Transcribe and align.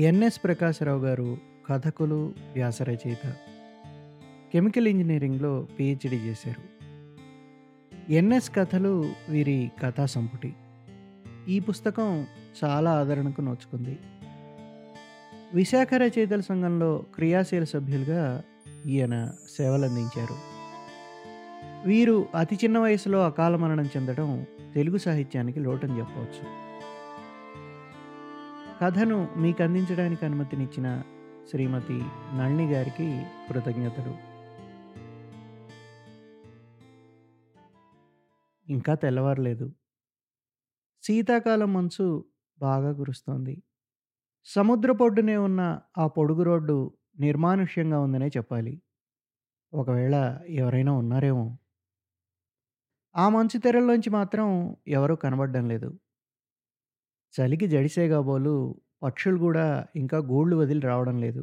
NS 0.00 0.44
Prakasarao 0.44 1.00
గారు 1.00 1.36
కథకులు 1.68 2.34
వ్యాస 2.52 2.82
రచయిత 2.82 3.34
chemical 4.52 4.88
ఇంజనీరింగ్లో 4.88 5.66
పిహెచ్డి 5.78 6.16
చేశారు. 6.16 6.62
ఎన్ఎస్ 8.12 8.54
కథలు 8.54 9.12
వీరి 9.28 9.70
కథా 9.82 10.06
సంపుటి. 10.06 10.54
ఈ 11.48 11.60
పుస్తకం 11.60 12.26
చాలా 12.64 12.90
ఆదరణకు 12.90 13.40
నోచుకుంది. 13.40 13.98
విశాఖ 15.54 15.88
రచయితల 15.94 16.40
సంఘంలో 16.40 17.04
క్రియాశీల 17.14 17.64
సభ్యులుగా 17.64 18.42
ఈయన 18.86 19.32
సేవలందించారు. 19.58 20.34
వీరు 21.88 22.26
అతి 22.34 22.58
చిన్న 22.64 22.78
వయసులో 22.78 23.24
అకాల 23.24 23.56
మరణం 23.56 23.84
చెందడం 23.84 24.46
తెలుగు 24.74 24.98
సాహిత్యానికి 24.98 25.60
లోటని 25.60 25.98
చెప్పవచ్చు. 25.98 26.69
కథను 28.82 29.34
మీకు 29.36 29.62
అందించడానికి 29.62 30.24
అనుమతినిచ్చిన 30.24 31.02
శ్రీమతి 31.50 32.02
నళిని 32.38 32.72
గారికి 32.72 33.22
కృతజ్ఞతలు. 33.48 34.14
ఇంకా 38.72 38.94
తెల్లవారలేదు. 38.94 39.72
శీతాకాలం 41.02 41.72
మంచు 41.72 42.24
బాగా 42.58 42.92
కురుస్తోంది. 42.92 43.62
సముద్ర 44.44 44.92
పొడ్డునే 44.92 45.36
ఉన్న 45.36 45.80
ఆ 45.98 46.06
పొడుగు 46.06 46.42
రోడ్డు 46.42 46.92
నిర్మానుష్యంగా 47.18 48.00
ఉందనే 48.00 48.28
చెప్పాలి. 48.28 48.82
ఒకవేళ 49.74 50.40
ఎవరైనా 50.48 50.92
ఉన్నారేమో. 50.92 51.58
ఆ 53.16 53.28
మంచు 53.28 53.60
తెరల్లోంచి 53.60 54.10
మాత్రం 54.10 54.76
ఎవరూ 54.88 55.16
కనబడడం 55.16 55.68
లేదు. 55.68 55.98
చలికి 57.34 57.66
జడిసేగాబోలు 57.66 58.54
పక్షులు 59.02 59.38
కూడా 59.38 59.66
ఇంకా 59.96 60.18
గూళ్ళు 60.30 60.56
వదిలి 60.56 60.80
రావడం 60.82 61.16
లేదు. 61.20 61.42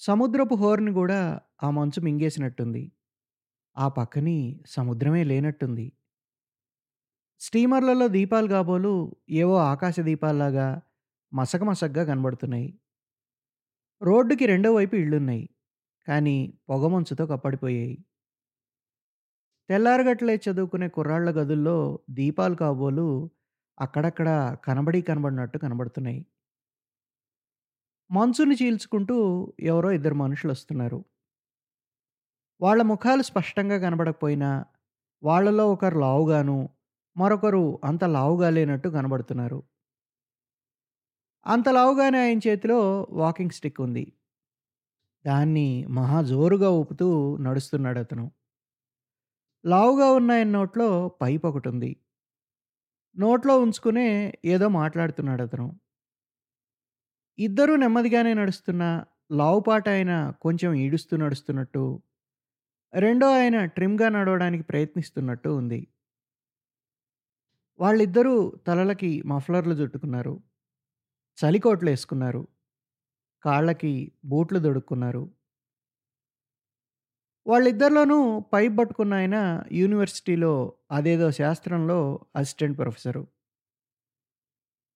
సముద్రపు 0.00 0.54
హోర్ని 0.54 0.92
కూడా 0.92 1.18
ఆ 1.62 1.70
మంచు 1.70 2.00
మింగేసినట్టుంది. 2.02 2.82
ఆ 3.76 3.88
పక్కని 3.88 4.38
సముద్రమే 4.66 5.24
లేనట్టుంది. 5.24 5.86
స్టీమర్లలో 7.40 8.08
దీపాలు 8.08 8.48
కాబోలు 8.48 8.92
ఏవో 9.32 9.56
ఆకాశ 9.64 10.00
దీపాల్లాగా 10.00 10.68
మసక 11.32 11.62
మసగ్గా 11.62 12.04
కనబడుతున్నాయి. 12.04 12.68
రోడ్డుకి 14.02 14.46
రెండో 14.46 14.74
వైపు 14.74 14.96
ఇళ్ళున్నాయి. 14.96 15.44
కానీ 16.08 16.36
పొగమంచుతో 16.70 17.26
కప్పడిపోయాయి. 17.26 17.96
తెల్లారగట్లే 19.70 20.40
చదువుకునే 20.44 20.88
కుర్రాళ్ళ 20.88 21.30
గదుల్లో 21.30 21.76
దీపాలు 22.10 22.54
కాబోలు 22.54 23.06
అక్కడక్కడ 23.82 24.56
కనబడి 24.64 25.02
కనబడినట్టు 25.02 25.58
కనబడుతున్నాయి. 25.58 26.26
మంచుని 28.10 28.56
చీల్చుకుంటూ 28.62 29.16
ఎవరో 29.60 29.90
ఇద్దరు 29.90 30.14
మనుషులు 30.14 30.52
వస్తున్నారు. 30.52 31.04
వాళ్ళ 32.60 32.82
ముఖాలు 32.82 33.22
స్పష్టంగా 33.22 33.78
కనబడకపోయినా 33.78 34.50
వాళ్ళలో 35.22 35.72
ఒకరు 35.72 35.98
లావుగాను 35.98 36.68
మరొకరు 37.16 37.80
అంత 37.84 38.04
లావుగా 38.04 38.50
లేనట్టు 38.50 38.88
కనబడుతున్నారు. 38.88 39.62
అంత 41.46 41.68
లావుగానే 41.68 42.18
ఆయన 42.18 42.38
చేతిలో 42.38 43.06
వాకింగ్ 43.10 43.50
స్టిక్ 43.50 43.80
ఉంది. 43.80 44.12
దాన్ని 45.26 45.86
మహా 45.90 46.22
జోరుగా 46.22 46.70
ఊపుతూ 46.70 47.36
నడుస్తున్నాడు 47.36 47.98
అతను. 47.98 48.32
లావుగా 49.66 50.12
ఉన్న 50.12 50.32
ఆయన 50.32 50.50
నోట్లో 50.50 51.08
పైప్ 51.22 51.46
ఒకటి 51.46 51.68
ఉంది. 51.68 51.96
నోట్లో 53.18 53.60
ఉంచుకునే 53.60 54.38
ఏదో 54.44 54.68
మాట్లాడుతున్నాడు 54.68 55.42
అతను. 55.42 55.80
ఇద్దరూ 57.38 57.76
నెమ్మదిగానే 57.76 58.34
నడుస్తున్న 58.34 59.04
లావుపాట 59.32 59.88
ఆయన 59.88 60.32
కొంచెం 60.40 60.74
ఈడుస్తూ 60.74 61.16
నడుస్తున్నట్టు 61.16 62.02
రెండో 62.94 63.32
ఆయన 63.34 63.64
ట్రిమ్గా 63.64 64.08
నడవడానికి 64.08 64.64
ప్రయత్నిస్తున్నట్టు 64.64 65.48
ఉంది. 65.48 65.86
వాళ్ళిద్దరూ 67.78 68.52
తలలకి 68.66 69.22
మఫ్లర్లు 69.22 69.74
చుట్టుకున్నారు. 69.74 70.40
చలికోట్లు 71.44 71.90
వేసుకున్నారు. 71.90 72.48
కాళ్ళకి 73.42 74.12
బూట్లు 74.24 74.58
దొడుక్కున్నారు. 74.58 75.30
వాళ్ళిద్దరిలోనూ 77.46 78.40
పైప్ 78.40 78.78
పట్టుకున్న 78.78 79.14
ఆయన 79.14 79.62
యూనివర్సిటీలో 79.72 80.72
అదేదో 80.90 81.30
శాస్త్రంలో 81.30 82.24
అసిస్టెంట్ 82.36 82.78
ప్రొఫెసరు. 82.78 83.26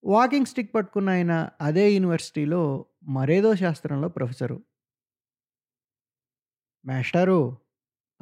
వాకింగ్ 0.04 0.46
స్టిక్ 0.46 0.74
పట్టుకున్న 0.74 1.10
ఆయన 1.10 1.48
అదే 1.60 1.90
యూనివర్సిటీలో 1.90 2.84
మరేదో 3.02 3.54
శాస్త్రంలో 3.54 4.08
ప్రొఫెసరు. 4.08 4.62
మేస్టారు 6.84 7.56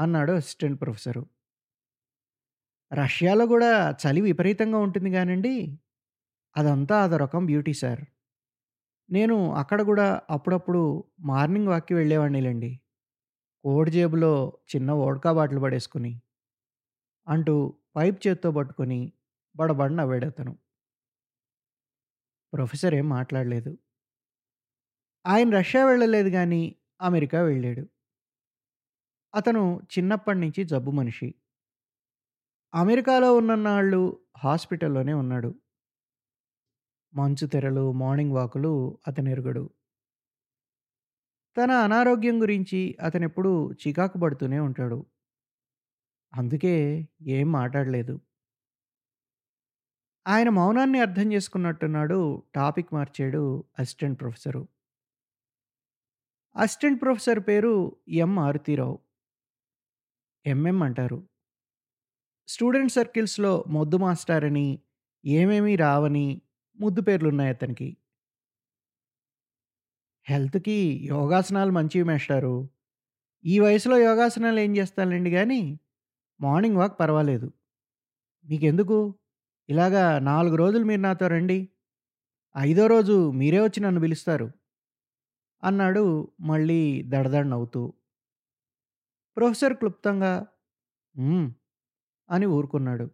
అన్నాడు 0.00 0.32
అసిస్టెంట్ 0.32 0.80
ప్రొఫెసరు. 0.80 1.26
రష్యాలో 2.92 3.46
కూడా 3.46 3.90
చలి 3.90 4.20
విపరీతంగా 4.20 4.78
ఉంటుంది 4.78 5.12
కానండి. 5.12 5.78
అదంతా 6.56 7.02
అదొరకం 7.02 7.46
బ్యూటీ 7.46 7.72
సార్. 7.72 8.00
నేను 9.10 9.52
అక్కడ 9.52 9.82
కూడా 9.82 10.20
అప్పుడప్పుడు 10.30 11.04
మార్నింగ్ 11.20 11.68
వాక్కి 11.68 11.94
వెళ్ళేవాడినిలేండి. 11.94 12.80
ఓడి 13.66 13.90
జేబులో 13.90 14.58
చిన్న 14.76 14.90
ఓడ్కా 14.90 15.32
బాటిల్ 15.32 15.62
పడేసుకుని 15.62 16.22
అంటూ 17.28 17.74
పైప్ 17.96 18.26
చేత్తో 18.26 18.50
పట్టుకొని 18.50 19.12
బడబడ 19.56 19.92
నవ్వాడతను. 19.92 20.58
ప్రొఫెసర్ 22.52 22.94
ఏం 22.94 23.08
మాట్లాడలేదు. 23.08 23.78
ఆయన 25.26 25.56
రష్యా 25.56 25.84
వెళ్ళలేదు 25.86 26.28
కానీ 26.28 26.76
అమెరికా 27.00 27.42
వెళ్ళాడు. 27.42 27.88
అతను 29.34 29.80
చిన్నప్పటి 29.98 30.38
నుంచి 30.38 30.64
జబ్బు 30.64 30.90
మనిషి. 30.90 31.34
అమెరికాలో 32.74 33.36
ఉన్నన్నాళ్ళు 33.36 34.20
హాస్పిటల్లోనే 34.38 35.12
ఉన్నాడు. 35.12 35.54
మంచు 37.14 37.46
తెరలు 37.46 37.92
మార్నింగ్ 37.92 38.32
వాకులు 38.32 38.98
అతని 39.08 39.30
ఎరుగడు 39.30 39.70
తన 41.56 41.70
అనారోగ్యం 41.70 42.42
గురించి 42.42 42.96
అతనెప్పుడు 43.02 43.72
చికాకు 43.72 44.18
పడుతూనే 44.18 44.58
ఉంటాడు. 44.58 45.06
అందుకే 46.32 46.74
ఏం 47.22 47.52
మాట్లాడలేదు. 47.52 48.20
ఆయన 50.26 50.48
మౌనాన్ని 50.48 51.00
అర్థం 51.00 51.32
చేసుకున్నట్టున్నాడు 51.32 52.42
టాపిక్ 52.54 52.94
మార్చాడు 52.94 53.64
అసిస్టెంట్ 53.78 54.20
ప్రొఫెసరు. 54.20 54.68
అసిస్టెంట్ 56.56 57.02
ప్రొఫెసర్ 57.02 57.40
పేరు 57.40 57.96
ఎం. 58.08 58.34
మారుతీరావు 58.34 58.98
ఎంఎం 60.46 60.82
అంటారు. 60.82 61.18
స్టూడెంట్ 62.48 62.92
సర్కిల్స్లో 62.92 63.64
మొద్దు 63.68 63.96
మాస్టర్ 63.96 64.44
అని 64.44 64.78
ఏమేమీ 65.24 65.76
రావని 65.76 66.40
ముద్దు 66.80 67.00
పేర్లున్నాయి 67.00 67.50
అతనికి. 67.50 67.96
హెల్త్‌కి 70.26 70.76
యోగాసనాలు 71.08 71.72
మంచివి 71.72 72.04
మేస్టారు. 72.04 72.54
ఈ 73.44 73.56
వయసులో 73.60 73.96
యోగాసనాలు 74.00 74.60
ఏం 74.60 74.72
చేస్తానండి 74.78 75.30
కానీ 75.32 75.60
మార్నింగ్ 76.40 76.78
వాక్ 76.78 76.96
పర్వాలేదు. 77.00 77.48
మీకెందుకు? 78.46 78.98
ఇలాగా 79.68 80.04
నాలుగు 80.30 80.56
రోజులు 80.56 80.84
మీరు 80.86 81.02
నాతో 81.02 81.26
రండి. 81.28 81.58
ఐదో 82.54 82.84
రోజు 82.88 83.16
మీరే 83.40 83.60
వచ్చి 83.60 83.80
నన్ను 83.80 84.00
పిలుస్తారు. 84.00 84.46
అన్నాడు 85.62 86.02
మళ్ళీ 86.44 86.80
దడదడ 87.06 87.44
నవ్వుతూ. 87.46 87.82
ప్రొఫెసర్ 89.36 89.74
క్లుప్తంగా 89.80 90.32
అని 92.28 92.46
ఊరుకున్నాడు. 92.54 93.06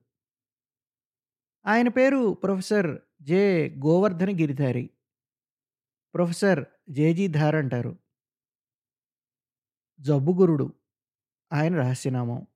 ఆయన 1.64 1.88
పేరు 1.90 2.20
professor 2.42 2.88
J. 3.22 3.42
Govardhana 3.84 4.30
Giridhari. 4.38 4.84
Professor 6.14 6.64
J G 6.90 7.28
Dhar 7.28 7.56
అంటారు. 7.56 7.92
జబ్బుగురుడు 10.00 10.66
ఆయన 11.52 11.76
రహస్యనామం. 11.76 12.46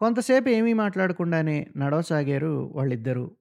కొంతసేపు 0.00 0.48
ఏమీ 0.48 0.72
మాట్లాడకుండానే 0.72 1.72
నడవసాగారు 1.76 2.72
వాళ్ళిద్దరూ. 2.74 3.36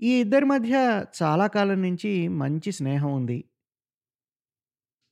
ఈ 0.00 0.20
ఇద్దరి 0.20 0.44
మధ్య 0.44 0.74
చాలా 1.22 1.46
కాలం 1.46 1.82
నుంచి 1.82 2.28
మంచి 2.28 2.72
స్నేహం 2.72 3.12
ఉంది. 3.12 3.44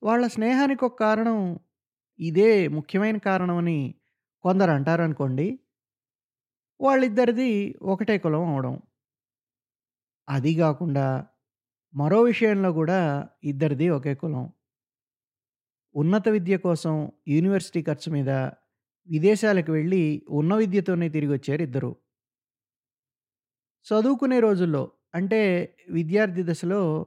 వాళ్ళ 0.03 0.27
స్నేహానికి 0.27 0.85
ఒక 0.85 1.01
కారణం 1.01 1.59
ఇదే 2.21 2.69
ముఖ్యమైన 2.69 3.17
కారణమని 3.19 3.95
కొందరు 4.43 4.71
అంటారనుకోండి. 4.71 5.61
వాళ్ళిద్దరిది 6.81 7.79
ఒకటే 7.83 8.19
కులం 8.19 8.45
అవడం. 8.45 8.83
అది 10.29 10.55
కాకుండా 10.55 11.27
మరో 11.95 12.23
విషయంలో 12.23 12.73
కూడా 12.73 13.29
ఇద్దరిది 13.45 13.89
ఒకే 13.89 14.15
కులం. 14.15 14.53
ఉన్నత 15.95 16.29
విద్య 16.29 16.57
కోసం 16.57 17.13
యూనివర్సిటీ 17.29 17.83
ఖర్చు 17.83 18.13
మీద 18.13 18.31
విదేశాలకు 19.09 19.73
వెళ్ళి 19.73 20.27
ఉన్న 20.29 20.55
విద్యతోనే 20.55 21.09
తిరిగొచ్చారు 21.09 21.63
ఇద్దరు. 21.63 21.97
చదువుకునే 23.87 24.41
రోజుల్లో 24.41 24.91
అంటే 25.15 25.41
విద్యార్థి 25.91 26.43
దశలో 26.43 27.07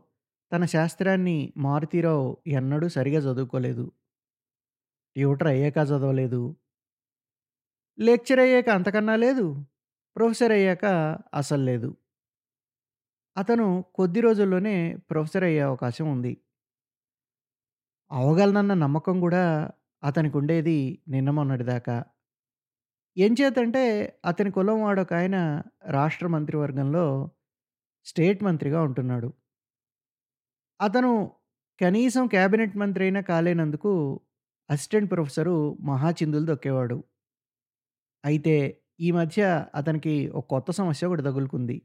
తన 0.54 0.66
శాస్త్రాన్ని 0.66 1.54
మారుతీరావు 1.58 2.38
ఎన్నడూ 2.48 2.88
సరిగా 2.90 3.20
చదువుకోలేదు. 3.20 3.92
ట్యూటర్ 5.16 5.48
అయ్యాక 5.48 5.78
చదవలేదు. 5.78 6.56
లెక్చర్ 8.00 8.40
అయ్యాక 8.40 8.70
అంతకన్నా 8.70 9.16
లేదు. 9.16 9.66
ప్రొఫెసర్ 10.16 10.52
అయ్యాక 10.52 10.86
అసలు 11.34 11.64
లేదు. 11.64 11.96
అతను 13.38 13.68
కొద్ది 13.96 14.22
రోజుల్లోనే 14.22 14.76
ప్రొఫెసర్ 15.10 15.44
అయ్యే 15.44 15.62
అవకాశం 15.64 16.06
ఉంది. 16.12 16.34
అవగలనన్న 18.12 18.74
నమ్మకం 18.76 19.16
గూడా 19.24 19.44
అతనికుండేది 20.04 20.78
నిన్న 21.08 21.30
మొన్నటిదాకా. 21.32 21.98
ఎంచేతంటే 23.18 23.82
అతని 24.26 24.52
కులం 24.52 24.82
వాడొకాయన 24.82 25.38
రాష్ట్ర 25.90 26.28
మంత్రివర్గంలో 26.28 27.06
స్టేట్ 28.06 28.44
మంత్రిగా 28.44 28.82
ఉంటున్నాడు. 28.84 29.30
అతను 30.80 31.12
కనీసం 31.82 32.28
క్యాబినెట్ 32.28 32.78
మంత్రి 32.78 33.04
అయినా 33.04 33.22
కాలేనందుకు 33.24 33.92
అసిస్టెంట్ 34.70 35.12
ప్రొఫెసరు 35.12 35.56
మహా 35.82 36.10
చిందులు 36.12 36.46
అయితే 38.24 38.54
ఈ 39.00 39.12
మధ్య 39.12 39.40
అతనికి 39.76 40.14
ఒక 40.32 40.46
కొత్త 40.48 40.72
సమస్య 40.72 41.08
ఒకటి 41.08 41.24
తగులుకుంది. 41.24 41.76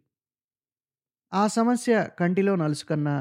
ఆ 1.32 1.42
సమస్య 1.50 1.92
కంటిలో 2.18 2.52
నలుసు 2.56 2.84
కన్నా, 2.84 3.16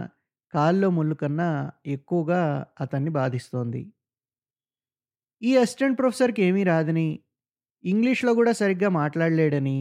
కాల్లో 0.53 0.89
ముల్లు 0.89 1.15
కన్నా 1.15 1.49
ఎక్కువగా 1.87 2.41
అతన్ని 2.81 3.11
బాధిస్తోంది. 3.11 3.81
ఈ 5.41 5.51
అసిస్టెంట్ 5.57 5.97
ప్రొఫెసర్‌కి 5.99 6.41
ఏమీ 6.43 6.63
రాదని, 6.63 7.07
ఇంగ్లీష్‌లో 7.83 8.31
గూడా 8.33 8.53
సరిగ్గా 8.53 8.89
మాట్లాడలేడని, 8.97 9.77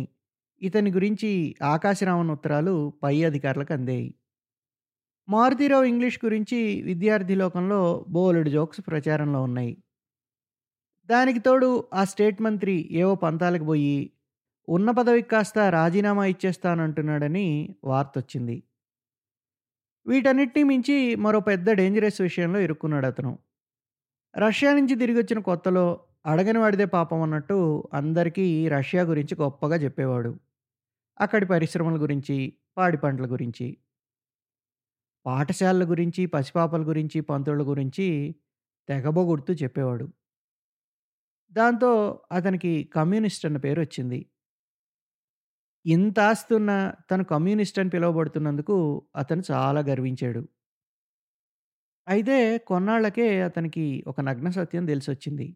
ఇతని 0.63 0.91
గురించి 0.93 1.31
ఆకాశరామన్ 1.73 2.35
ఉత్తరాలు 2.37 2.75
పై 3.03 3.15
అధికారులకు 3.25 3.75
అందాయి. 3.75 4.09
మారుతీరావు 5.29 5.85
ఇంగ్లీష్ 5.85 6.19
గురించి 6.25 6.59
విద్యార్థి 6.83 7.35
లోకంలో 7.35 7.81
బోలెడు 8.09 8.51
జోక్స్ 8.51 8.81
ప్రచారంలో 8.89 9.41
ఉన్నాయి. 9.43 9.73
దానికి 11.09 11.39
తోడు 11.39 11.69
ఆ 11.93 12.03
స్టేట్ 12.05 12.41
మంత్రి 12.43 12.75
ఏవో 12.93 13.13
పంతాలకు 13.17 13.65
బోయి, 13.65 13.97
ఉన్న 14.69 14.91
పదవికి 14.91 15.29
కాస్త 15.29 15.59
రాజీనామా 15.59 16.27
ఇచ్చేస్తానంటున్నాడని 16.27 17.77
వార్తొచ్చింది. 17.85 18.63
వీటన్నిటిని 20.07 20.63
మించి 20.63 21.15
మరో 21.17 21.41
పెద్ద 21.41 21.71
డేంజరస్ 21.71 22.21
విషయంలో 22.21 22.61
ఇరుక్కున్నాడు 22.61 23.07
అతను 23.07 23.39
రష్యా 24.37 24.75
నుంచి 24.75 24.95
తిరిగొచ్చిన 24.99 25.39
కొత్తలో 25.39 26.01
అడగని 26.27 26.59
వాడిదే 26.59 26.85
పాపం 26.85 27.23
అన్నట్టు 27.23 27.89
అందరికీ 27.93 28.69
రష్యా 28.69 29.03
గురించి 29.03 29.43
గొప్పగా 29.43 29.77
చెప్పేవాడు 29.77 30.37
అక్కడి 31.21 31.47
పరిశ్రమల 31.47 32.03
గురించి, 32.03 32.55
పాడి 32.77 32.97
పంటల 32.97 33.33
గురించి. 33.33 33.77
పాఠశాలల 35.27 35.91
గురించి, 35.91 36.27
పసిపాపల 36.27 36.83
గురించి, 36.89 37.21
పంతుల 37.21 37.63
గురించి 37.63 38.35
తెగబొగుడుతూ 38.89 39.53
చెప్పేవాడు. 39.55 40.09
దాంతో 41.53 42.21
అతనికి 42.33 42.91
కమ్యూనిస్ట్ 42.95 43.47
అన్న 43.47 43.57
పేరొచ్చింది. 43.57 44.27
ఇంత 45.87 46.19
ఆస్తున్న 46.29 46.71
తను 47.11 47.25
కమ్యూనిస్ట్ 47.25 47.79
అని 47.79 47.91
పిలువబడుతున్నందుకు 47.91 48.77
అతను 49.17 49.43
చాలా 49.51 49.81
గర్వించాడు. 49.91 50.43
అయితే 52.07 52.37
కొన్నాళ్ళకే 52.69 53.29
అతనికి 53.41 53.85
ఒక 54.07 54.19
నగ్న 54.21 54.49
సత్యం 54.51 54.85
తెలిసొచ్చింది. 54.87 55.47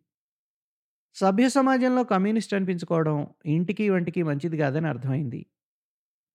సభ్య 1.17 1.47
సమాజంలో 1.49 2.03
కమ్యూనిస్ట్ 2.05 2.55
అనిపించుకోవడం 2.55 3.17
ఇంటికి, 3.47 3.85
వంటికి 3.91 4.23
మంచిది 4.23 4.57
కాదని 4.57 4.89
అర్థమైంది. 4.89 5.41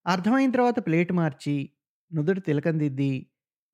అర్థమైన 0.06 0.50
తర్వాత 0.50 0.78
ప్లేట్ 0.86 1.12
మార్చి, 1.12 1.56
నుదుటి 2.10 2.40
తిలకం 2.40 2.76
దిద్ది, 2.78 3.12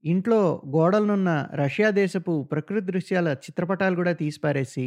ఇంట్లో 0.05 0.41
గోడలనున్న 0.75 1.31
రష్యా 1.55 1.89
దేశపు 1.93 2.35
ప్రకృతి 2.53 2.87
దృశ్యాల 2.91 3.29
చిత్రపటాలు 3.45 3.97
కూడా 3.97 4.13
తీసిపారేసి 4.15 4.87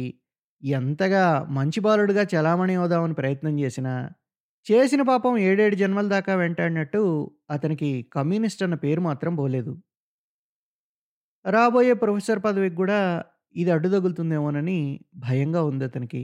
ఎంతగా 0.62 1.24
మంచి 1.50 1.80
బాలుడుగా 1.80 2.24
చలామణి 2.34 2.74
అవుదామని 2.74 3.14
ప్రయత్నం 3.14 3.54
చేసినా, 3.60 3.94
చేసిన 4.66 5.02
పాపం 5.06 5.32
ఏడేడు 5.42 5.76
జన్మల 5.76 6.06
దాకా 6.08 6.32
వెంటాడినట్టు 6.36 7.02
అతనికి 7.50 7.88
కమ్యూనిస్ట్ 8.12 8.64
అన్న 8.64 8.76
పేరు 8.84 9.00
మాత్రం 9.02 9.32
పోలేదు. 9.36 9.72
రాబోయే 11.44 11.94
ప్రొఫెసర్ 12.02 12.40
పదవికి 12.44 12.76
కూడా 12.76 12.98
ఇది 13.54 13.70
అడ్డు 13.70 13.88
తగులుతుందేమోనని 13.88 14.78
భయంగా 15.20 15.60
ఉందతనికి. 15.64 16.22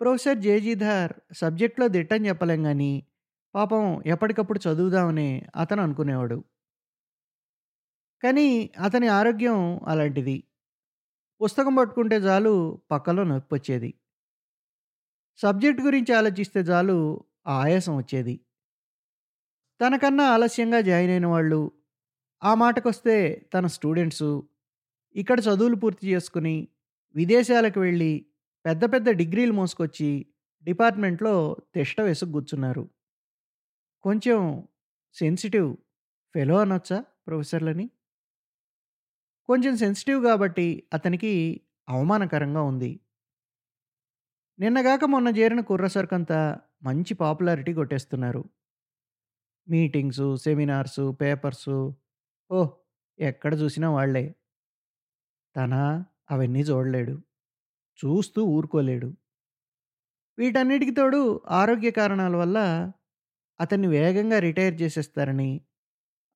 ప్రొఫెసర్ 0.00 0.38
జేజీధార్ 0.40 1.12
సబ్జెక్ట్‌లో 1.34 1.86
దిట్టని 1.88 2.28
చెప్పలేం 2.28 2.60
కానీ 2.64 2.92
పాపం 3.54 3.82
ఎప్పటికప్పుడు 4.06 4.60
చదువుదామని 4.66 5.28
అతను 5.56 5.80
అనుకునేవాడు. 5.82 6.38
కానీ 8.22 8.46
అతని 8.86 9.08
ఆరోగ్యం 9.14 9.58
అలాంటిది. 9.88 10.36
పుస్తకం 11.40 11.74
పట్టుకుంటే 11.76 12.16
చాలు 12.20 12.52
పక్కలో 12.90 13.22
నొప్పి 13.24 13.52
వచ్చేది 13.54 13.90
సబ్జెక్ట్ 15.40 15.80
గురించి 15.82 16.12
ఆలోచిస్తే 16.12 16.60
చాలు 16.62 16.96
ఆయాసం 17.56 17.96
వచ్చేది. 17.96 18.34
తనకన్నా 19.80 20.24
ఆలస్యంగా 20.30 20.80
జాయిన్ 20.80 21.10
అయిన 21.10 21.26
వాళ్ళు, 21.26 21.60
ఆ 22.42 22.54
మాటకొస్తే 22.54 23.16
తన 23.54 23.66
స్టూడెంట్సు, 23.66 24.30
ఇక్కడ 25.14 25.40
చదువులు 25.40 25.76
పూర్తి 25.76 26.04
చేసుకుని 26.08 26.56
విదేశాలకు 27.14 27.80
వెళ్ళి, 27.80 28.12
పెద్ద 28.64 28.84
పెద్ద 28.94 29.10
డిగ్రీలు 29.12 29.52
మోసుకొచ్చి, 29.52 30.10
డిపార్ట్‌మెంట్‌లో 30.66 31.34
తిష్ట 31.74 32.00
వేసుకు 32.00 32.32
కూర్చున్నారు. 32.32 32.84
కొంచెం 34.04 34.40
సెన్సిటివ్ 35.14 35.70
ఫెలో 36.34 36.56
అనొచ్చా 36.58 36.98
ప్రొఫెసర్‌లని? 37.26 37.86
కొంచెం 39.48 39.76
సెన్సిటివ్ 39.76 40.24
కాబట్టి 40.24 40.66
అతనికి 40.92 41.32
అవమానకరంగా 41.88 42.62
ఉంది. 42.62 42.90
నిన్నగాక 44.60 45.04
మొన్న 45.06 45.28
చేరిన 45.36 45.60
కుర్ర 45.68 45.86
సరుకంతా 45.88 46.40
మంచి 46.82 47.12
పాపులారిటీ 47.16 47.72
కొట్టేస్తున్నారు. 47.74 48.42
Meetings, 49.68 50.26
seminars, 50.36 51.04
papers 51.20 51.78
oh! 52.50 52.72
ఎక్కడ 53.18 53.52
చూసినా 53.62 53.88
వాళ్ళే. 53.92 54.24
తనా 55.56 55.82
అవన్నీ 56.30 56.62
చూడలేడు. 56.68 57.14
చూస్తూ 57.98 58.40
ఊరుకోలేడు. 58.54 59.10
వీటన్నిటికి 60.38 60.92
తోడు 60.92 61.20
ఆరోగ్య 61.58 61.90
కారణాల 61.90 62.34
వల్ల 62.36 62.58
అతన్ని 63.60 63.88
వేగంగా 63.94 64.38
రిటైర్ 64.40 64.76
చేసేస్తారని 64.82 65.50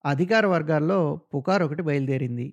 అధికార 0.05 0.45
వర్గాల్లో 0.47 0.99
పుకారొకటి 1.33 1.83
బయలుదేరింది. 1.83 2.47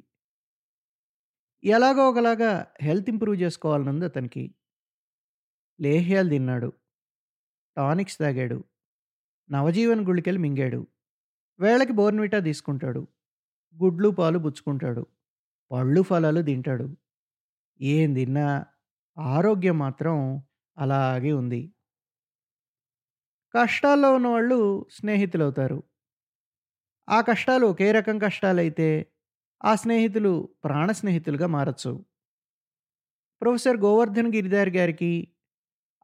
ఎలాగో 1.64 2.04
ఒకలాగా 2.08 2.50
హెల్త్ 2.82 3.10
ఇంప్రూవ్ 3.12 3.38
చేసుకోవాలనుంది 3.42 4.04
అతనికి. 4.04 4.42
లేహ్యాలు 5.82 6.28
తిన్నాడు. 6.28 6.72
టానిక్స్ 7.76 8.18
తాగాడు. 8.18 8.64
నవజీవన్ 9.50 10.00
గుళికలు 10.00 10.38
మింగాడు. 10.38 10.86
వేళకి 11.60 11.92
బోర్న్‌విటా 11.92 12.38
తీసుకుంటాడు. 12.38 13.06
గుడ్లు, 13.84 14.08
పాలు 14.08 14.38
పుచ్చుకుంటాడు. 14.38 15.06
పళ్ళు, 15.72 16.02
ఫలాలు 16.02 16.42
తింటాడు. 16.42 16.96
ఏం 17.80 18.14
తిన్నా 18.14 18.66
ఆరోగ్యం 19.18 19.78
మాత్రం 19.78 20.42
అలాగే 20.78 21.32
ఉంది. 21.32 21.72
కష్టాల్లో 23.54 24.14
ఉన్నవాళ్ళు 24.14 24.86
స్నేహితులవుతారు. 24.90 25.82
ఆ 27.08 27.20
కష్టాలు 27.20 27.66
ఒకే 27.66 27.92
రకం 27.92 28.18
కష్టాలైతే, 28.18 29.06
ఆ 29.64 29.74
స్నేహితులు 29.74 30.48
ప్రాణ 30.64 30.90
స్నేహితులుగా 30.90 31.46
మారచ్చు 31.46 32.04
ప్రొఫెసర్ 33.42 33.76
గోవర్ధన్ 33.76 34.34
గిరిదారి 34.34 34.70
గారికి, 34.70 35.31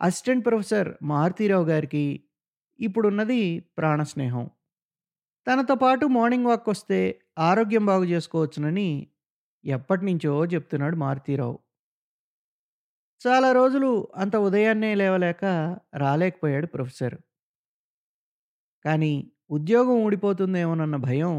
అసిస్టెంట్ 0.01 0.47
ప్రొఫెసర్ 0.47 0.95
మారుతీరావు 1.03 1.65
గారికి 1.65 2.05
ఇప్పుడున్నది 2.79 3.41
ప్రాణ 3.79 4.03
స్నేహం. 4.03 4.45
తనతో 5.47 5.75
పాటు 5.75 6.07
మార్నింగ్ 6.07 6.47
వాక్ 6.47 6.69
వస్తే 6.69 7.01
ఆరోగ్యం 7.39 7.87
బాగు 7.87 8.05
చేసుకోవచ్చునని 8.05 8.89
ఎప్పటినుంచో 9.65 10.47
చెప్తున్నాడు 10.47 10.97
మారుతీరావు. 10.97 11.59
చాలా 13.21 13.53
రోజులు 13.53 13.89
అంత 14.17 14.37
ఉదయాన్నే 14.39 14.95
లేవలేక 14.95 15.45
రాలేకపోయాడు 15.95 16.67
ప్రొఫెసర్. 16.67 17.19
కానీ 18.85 19.13
ఉద్యోగం 19.51 19.97
ఊడిపోతుందేమోనన్న 20.05 20.97
భయం 20.97 21.35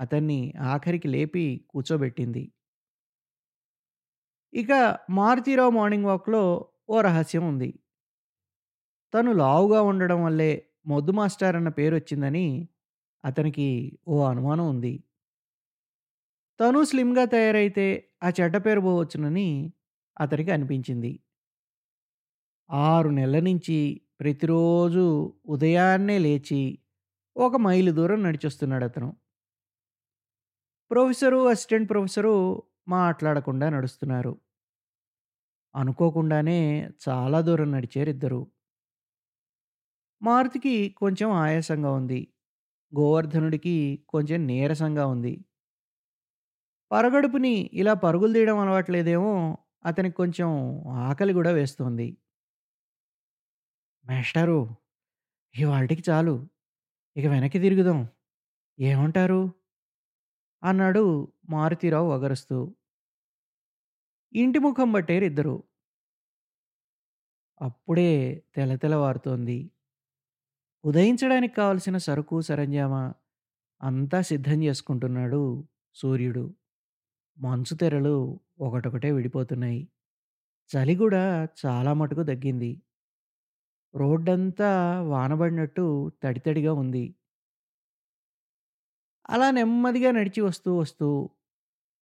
అతన్ని 0.00 0.40
ఆఖరికి 0.66 1.08
లేపి 1.08 1.66
కూర్చోబెట్టింది. 1.70 2.44
ఇక 4.52 4.72
మారుతీరావు 5.10 5.70
మార్నింగ్ 5.70 6.04
వాక్‌లో 6.04 6.42
ఓ 6.88 7.00
రహస్యం 7.00 7.48
ఉంది. 7.48 7.70
తను 9.14 9.32
లావుగా 9.36 9.80
ఉండడం 9.90 10.20
వల్లే 10.24 10.50
మొద్దు 10.86 11.12
మాస్టర్ 11.12 11.56
అన్న 11.56 11.70
పేరు 11.78 11.94
వచ్చిందని 11.96 12.46
అతనికి 13.24 13.68
ఓ 14.08 14.16
అనుమానం 14.26 14.66
ఉంది. 14.72 14.94
తను 16.60 16.80
స్లిమ్‌గా 16.88 17.24
తయారైతే 17.32 17.86
ఆ 18.22 18.30
చెడ్డ 18.38 18.56
పేరు 18.66 18.80
పోవచ్చునని 18.86 19.48
అతనికి 20.16 20.50
అనిపించింది. 20.52 21.10
ఆరు 22.70 23.10
నెలల 23.10 23.38
నుంచి 23.46 23.76
ప్రతిరోజు 24.20 25.04
ఉదయాన్నే 25.48 26.16
లేచి, 26.18 26.62
ఒక 27.36 27.54
మైలు 27.64 27.92
దూరం 27.98 28.20
నడిచొస్తున్నాడు 28.24 28.86
అతను 28.86 29.08
ప్రొఫెసరు, 30.90 31.38
అసిస్టెంట్ 31.48 31.88
ప్రొఫెసరు 31.90 32.34
మాట్లాడకుండా 32.92 33.66
నడుస్తున్నారు. 33.70 34.32
అనుకోకుండానే 35.74 36.58
చాలా 37.06 37.38
దూరం 37.40 37.68
నడిచారిద్దరూ. 37.72 38.40
మారుతికి 40.22 40.94
కొంచెం 40.96 41.30
ఆయాసంగా 41.30 41.92
ఉంది. 41.92 42.28
గోవర్ధనుడికి 42.94 44.04
కొంచెం 44.08 44.46
నీరసంగా 44.46 45.06
ఉంది. 45.06 45.44
పరగడుపుని 46.92 47.70
ఇలా 47.72 47.94
పరుగులు 47.94 48.32
తీయడం 48.32 48.58
అలవాట్లేదేమో 48.58 49.58
అతనికి 49.84 50.16
కొంచెం 50.16 50.50
ఆకలి 50.88 51.32
గూడా 51.32 51.50
వేస్తోంది. 51.50 52.16
మేస్టారు 54.04 54.58
ఇవాల్టికి 55.54 56.02
చాలు. 56.10 56.34
ఇక 57.16 57.26
వెనక్కి 57.26 57.58
తిరుగుదాం. 57.58 58.08
ఏమంటారు? 58.80 59.40
అన్నాడు 60.62 61.04
మారుతీరావు 61.50 62.10
ఒగరుస్తూ. 62.12 62.58
ఇంటి 64.32 64.58
ముఖం 64.58 64.92
పట్టారిద్దరూ. 64.92 65.56
అప్పుడే 67.60 68.08
తెలతెలవారుతోంది. 68.54 69.58
ఉదయించడానికి 70.86 71.54
కావలసిన 71.54 71.96
సరుకు, 71.98 72.36
సరంజామా 72.40 73.02
అంతా 73.80 74.18
సిద్ధం 74.22 74.58
చేసుకుంటున్నాడు 74.62 75.40
సూర్యుడు. 75.96 76.44
మంచు 77.38 77.74
తెరలు 77.76 78.16
ఒకటొకటే 78.60 79.10
విడిపోతున్నాయి. 79.12 79.80
చలి 80.70 80.94
కూడా 80.96 81.24
చాలా 81.62 81.92
మటుకు 81.94 82.24
తగ్గింది. 82.24 82.72
రోడ్డంతా 83.94 84.70
వానబడినట్టు 85.10 85.84
తడితడిగా 86.22 86.24
తడి 86.24 86.40
తడిగా 86.46 86.72
ఉంది. 86.74 87.04
అలా 89.28 89.50
నెమ్మదిగా 89.50 90.10
నడిచి 90.10 90.40
వస్తూ 90.40 90.70
వస్తూ 90.78 91.08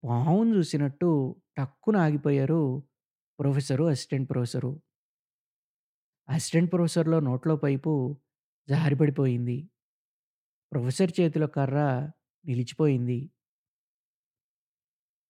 పావును 0.03 0.53
చూసినట్టు 0.57 1.11
టక్కున 1.57 1.97
ఆగిపోయారు 1.99 2.63
ప్రొఫెసరు, 3.39 3.85
అసిస్టెంట్ 3.87 4.29
ప్రొఫెసరు. 4.31 4.73
అసిస్టెంట్ 6.29 6.71
ప్రొఫెసర్‌లో 6.73 7.21
నోట్లో 7.21 7.55
పైపు 7.57 7.93
జారిపడిపోయింది. 8.69 9.57
ప్రొఫెసర్ 10.73 11.13
చేతిలో 11.21 11.47
కర్ర 11.47 11.79
నిలిచిపోయింది. 12.45 13.19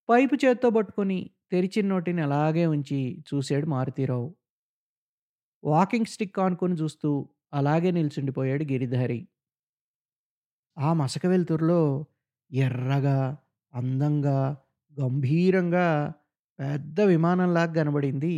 పైపు 0.08 0.34
చేత్తో 0.34 0.70
పట్టుకొని 0.70 1.18
తెరిచిన 1.52 1.86
నోటిని 1.86 2.22
అలాగే 2.22 2.66
ఉంచి 2.66 3.00
చూసాడు 3.28 3.66
మారుతీరావు. 3.66 4.28
వాకింగ్ 5.64 6.06
స్టిక్ 6.06 6.38
ఆనుకొని 6.38 6.74
చూస్తూ 6.74 7.10
అలాగే 7.54 7.90
నిల్చుండిపోయాడు 7.90 8.64
గిరిధారి. 8.64 9.20
ఆ 10.76 10.92
మసక 10.92 11.26
వెలుతురులో 11.26 11.80
ఎర్రగా, 12.50 13.18
అందంగా, 13.74 14.38
గంభీరంగా 14.96 15.86
పెద్ద 16.58 17.00
విమానంలాగా 17.00 17.72
కనబడింది 17.72 18.34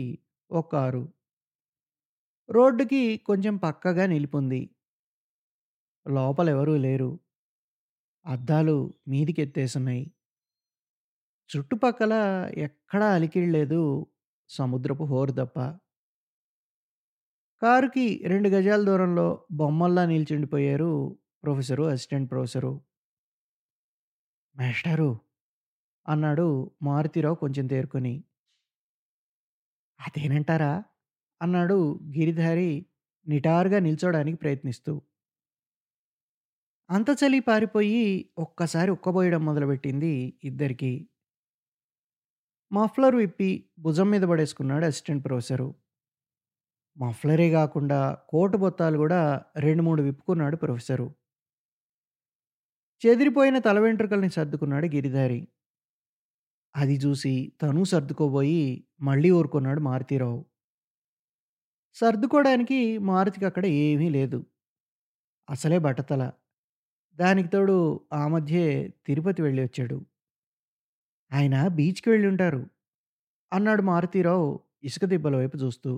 ఓ 0.50 0.62
కారు. 0.62 1.04
రోడ్డుకి 2.48 3.16
కొంచెం 3.26 3.56
పక్కగా 3.56 4.06
నిలిపుంది. 4.06 4.60
లోపలెవరూ 6.08 6.76
లేరు. 6.76 7.20
అద్దాలు 8.26 8.94
మీదికెత్తేసున్నాయి. 9.08 10.12
చుట్టుపక్కల 11.56 12.12
ఎక్కడా 12.54 13.14
అలికిడి 13.14 13.46
లేదు. 13.46 14.06
సముద్రపు 14.48 15.04
హోరు 15.04 15.32
తప్ప. 15.32 15.60
కారుకి 17.62 18.22
రెండు 18.26 18.48
గజాల 18.48 18.84
దూరంలో 18.84 19.46
బొమ్మల్లా 19.52 20.06
నిల్చుండిపోయారు 20.06 21.18
ప్రొఫెసరు, 21.42 21.82
అసిస్టెంట్ 21.82 22.30
ప్రొఫెసరు. 22.30 22.80
మేస్టారు 24.56 25.20
అన్నాడు 26.08 26.70
మారుతిరావు 26.82 27.34
కొంచెం 27.34 27.66
తేరుకొని. 27.66 28.24
అదేనంటారా? 30.00 30.82
అన్నాడు 31.42 32.00
గిరిధారి 32.18 32.86
నిటారుగా 33.28 33.78
నిల్చోడానికి 33.78 34.38
ప్రయత్నిస్తూ. 34.38 35.02
అంత 36.90 37.10
చలి 37.20 37.38
పారిపోయి 37.40 38.02
ఒక్కసారి 38.38 38.90
ఉక్కబోయడం 38.90 39.42
మొదలుపెట్టింది 39.44 40.12
ఇద్దరికీ. 40.44 40.92
మఫ్లర్ 42.70 43.16
విప్పి 43.16 43.48
భుజం 43.78 44.08
మీద 44.10 44.24
పడేసుకున్నాడు 44.24 44.84
అసిస్టెంట్ 44.86 45.24
ప్రొఫెసరు. 45.26 45.68
మఫ్లరే 46.96 47.46
గాకుండా 47.50 47.98
కోటు 48.28 48.56
బొత్తాలు 48.56 48.96
గూడా 48.98 49.20
2, 49.58 49.82
3 49.82 50.02
విప్పుకున్నాడు 50.06 50.56
ప్రొఫెసరు. 50.56 51.06
చెదిరిపోయిన 53.02 53.56
తల 53.58 53.78
వెంట్రుకల్ని 53.78 54.30
సర్దుకున్నాడు 54.30 54.86
గిరిధారి. 54.94 55.40
అది 56.74 56.96
చూసి 57.04 57.32
తనూ 57.62 57.82
సర్దుకోబోయి 57.84 58.62
మళ్ళీ 59.00 59.30
ఊరుకున్నాడు 59.32 59.80
మారుతీరావు. 59.80 60.40
సర్దుకోడానికి 61.96 62.78
మారుతికక్కడ 63.08 63.64
ఏమీ 63.84 64.08
లేదు. 64.10 64.38
అసలే 65.48 65.78
బట్టతల. 65.78 66.22
దానికి 67.18 67.48
తోడు 67.48 67.76
ఆ 68.12 68.22
మధ్యే 68.28 68.64
తిరుపతి 69.06 69.40
వెళ్ళి 69.42 69.60
వచ్చాడు. 69.62 69.98
ఆయన 71.32 71.56
బీచ్‌కి 71.76 72.08
వెళ్ళి 72.10 72.26
ఉంటారు 72.28 72.62
అన్నాడు 73.52 73.82
మారుతీరావు 73.84 74.48
ఇసుక 74.84 75.04
దిబ్బల 75.06 75.36
వైపు 75.36 75.56
చూస్తూ. 75.62 75.92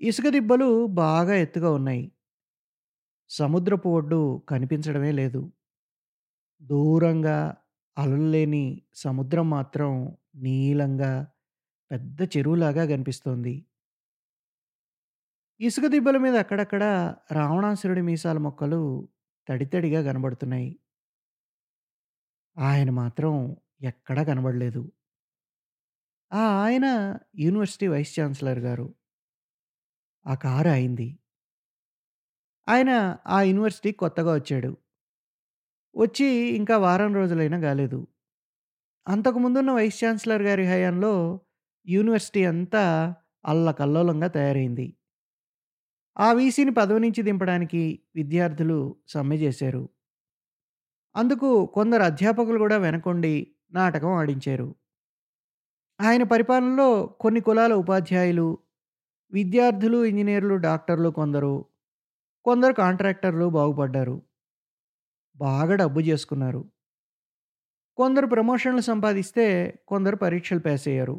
ఇసుక 0.00 0.26
దిబ్బలు 0.28 0.68
బాగా 0.98 1.34
ఎత్తుగా 1.36 1.70
ఉన్నాయి. 1.72 2.04
సముద్రపు 3.30 3.88
ఒడ్డు 3.96 4.20
కనిపించడమే 4.48 5.12
లేదు. 5.12 5.42
దూరంగా 6.62 7.36
అలలు 7.96 8.28
లేని 8.28 8.64
సముద్రం 8.96 9.46
మాత్రం 9.50 9.90
నీలంగా 10.44 11.12
పెద్ద 11.90 12.20
చెరువులాగా 12.34 12.84
కనిపిస్తోంది. 12.92 13.54
ఇసుక 15.60 15.86
దిబ్బల 15.86 16.16
మీద 16.18 16.36
అక్కడక్కడ 16.36 16.84
రావణాసురుడి 17.32 18.02
మీసాల 18.02 18.38
మొక్కలు 18.40 18.80
తడి 19.48 19.64
తడిగా 19.64 20.12
కనబడుతున్నాయి. 20.12 20.78
ఆయన 22.58 22.90
మాత్రం 22.90 23.56
ఎక్కడా 23.82 24.22
కనబడలేదు. 24.22 24.92
ఆ 26.32 26.40
ఆయన 26.62 27.18
యూనివర్సిటీ 27.38 27.88
వైస్ 27.88 28.20
ఛాన్సలర్ 28.20 28.58
గారు. 28.58 28.94
ఆ 30.26 30.34
కారు 30.34 30.68
ఆయనది. 30.68 31.18
ఆయన 32.68 33.16
ఆ 33.26 33.42
యూనివర్సిటీకి 33.42 33.98
కొత్తగా 33.98 34.34
వచ్చాడు. 34.34 34.76
వచ్చి 35.96 36.26
ఇంకా 36.56 36.76
వారం 36.78 37.14
రోజులైనా 37.14 37.60
కాలేదు. 37.60 38.06
అంతకుముందున్న 39.08 39.70
వైస్ 39.70 40.04
ఛాన్సలర్ 40.04 40.42
గారి 40.42 40.64
హయాంలో 40.64 41.40
యూనివర్సిటీ 41.86 42.44
అంతా 42.44 43.14
అల్లకల్లోలంగా 43.44 44.26
తయారైంది. 44.26 44.96
ఆ 46.16 46.32
వీసీని 46.32 46.70
పదవి 46.70 47.00
నుంచి 47.00 47.22
దింపడానికి 47.22 47.82
విద్యార్థులు 48.16 48.78
సమ్మె 49.08 49.36
చేశారు. 49.36 49.82
అందుకు 51.14 51.48
కొందరు 51.74 52.02
అధ్యాపకులు 52.02 52.58
కూడా 52.58 52.76
వెనకొండి 52.76 53.34
నాటకం 53.72 54.12
ఆడించారు. 54.12 54.68
ఆయన 56.00 56.22
పరిపాలనలో 56.22 56.88
కొన్ని 57.20 57.40
కులాల 57.40 57.72
ఉపాధ్యాయులు, 57.74 58.46
విద్యార్థులు, 59.32 60.04
ఇంజనీర్లు 60.04 60.54
డాక్టర్లు 60.60 61.10
కొందరు, 61.10 61.54
కొందరు 62.46 62.72
కాంట్రాక్టర్లు 62.74 63.50
బాగుపడ్డారు. 63.50 64.16
బాగా 65.36 65.74
డబ్బు 65.74 66.00
చేసుకున్నారు. 66.00 66.62
కొందరు 67.98 68.26
ప్రమోషన్‌లు 68.26 68.80
సంపాదిస్తే, 68.80 69.46
కొందరు 69.88 70.16
పరీక్షలు 70.16 70.58
పాస్ 70.60 70.88
అయ్యారు. 70.88 71.16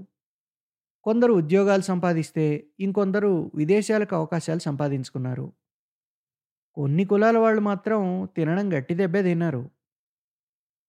కొందరు 1.06 1.34
ఉద్యోగాలు 1.34 1.82
సంపాదిస్తే, 1.82 2.46
ఇంకొందరు 2.80 3.32
విదేశాలకు 3.56 4.16
అవకాశాలు 4.16 4.60
సంపాదించుకున్నారు. 4.60 5.48
కొన్ని 6.78 7.06
కులాల 7.06 7.38
వాళ్ళు 7.38 7.62
మాత్రం 7.62 8.00
తినడం 8.36 8.74
గట్టి 8.74 8.96
దెబ్బే 8.96 9.24
తిన్నారు. 9.24 9.64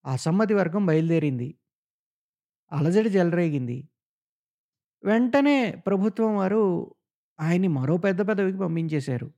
అసమ్మతి 0.05 0.55
వర్గం 0.55 0.87
బయలుదేరింది. 0.87 1.49
అలజడి 2.73 3.11
జలరేగింది 3.11 3.79
వెంటనే 5.03 5.57
ప్రభుత్వం 5.87 6.37
వారు 6.37 6.63
ఆయన్ని 7.39 7.69
మరో 7.69 7.97
పెద్ద 7.97 8.21
పదవికి 8.23 8.59
పంపించేశారు. 8.59 9.29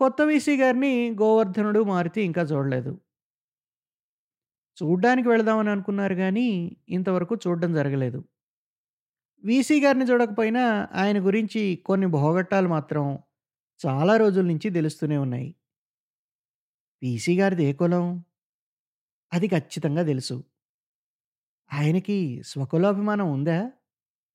కొత్త 0.00 0.22
వీసీ 0.22 0.56
గారిని 0.56 0.92
గోవర్ధనుడు, 1.12 1.84
మారుతి 1.84 2.22
ఇంకా 2.22 2.42
చూడలేదు. 2.42 2.92
చూడ్డానికి 4.78 5.28
వెళదామని 5.28 5.70
అనుకున్నారు 5.70 6.14
కానీ 6.14 6.46
ఇంతవరకు 6.88 7.34
చూడడం 7.46 7.72
జరగలేదు. 7.72 8.20
వీసీ 9.44 9.80
గారిని 9.80 10.04
చూడకపోయినా 10.04 10.88
ఆయన 10.92 11.26
గురించి 11.26 11.82
కొన్ని 11.86 12.06
భోగట్టాలు 12.06 12.68
మాత్రం 12.68 13.18
చాలా 13.86 14.16
రోజుల 14.16 14.44
నుంచి 14.44 14.70
తెలుస్తూనే 14.70 15.16
ఉన్నాయి. 15.16 15.54
వీసీ 17.02 17.40
గారిది 17.40 17.64
ఏ 17.64 17.72
కులం? 17.72 18.24
అది 19.32 19.48
ఖచ్చితంగా 19.48 20.02
తెలుసు. 20.02 20.44
ఆయనకి 21.72 22.42
స్వకులాభిమానం 22.42 23.32
ఉందా? 23.32 23.72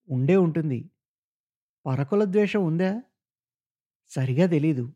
ఉండే 0.10 0.36
ఉంటుంది. 0.36 0.92
పరకుల 1.86 2.24
ద్వేషం 2.24 2.66
ఉందా? 2.66 3.02
సరిగా 4.08 4.48
తెలీదు. 4.48 4.94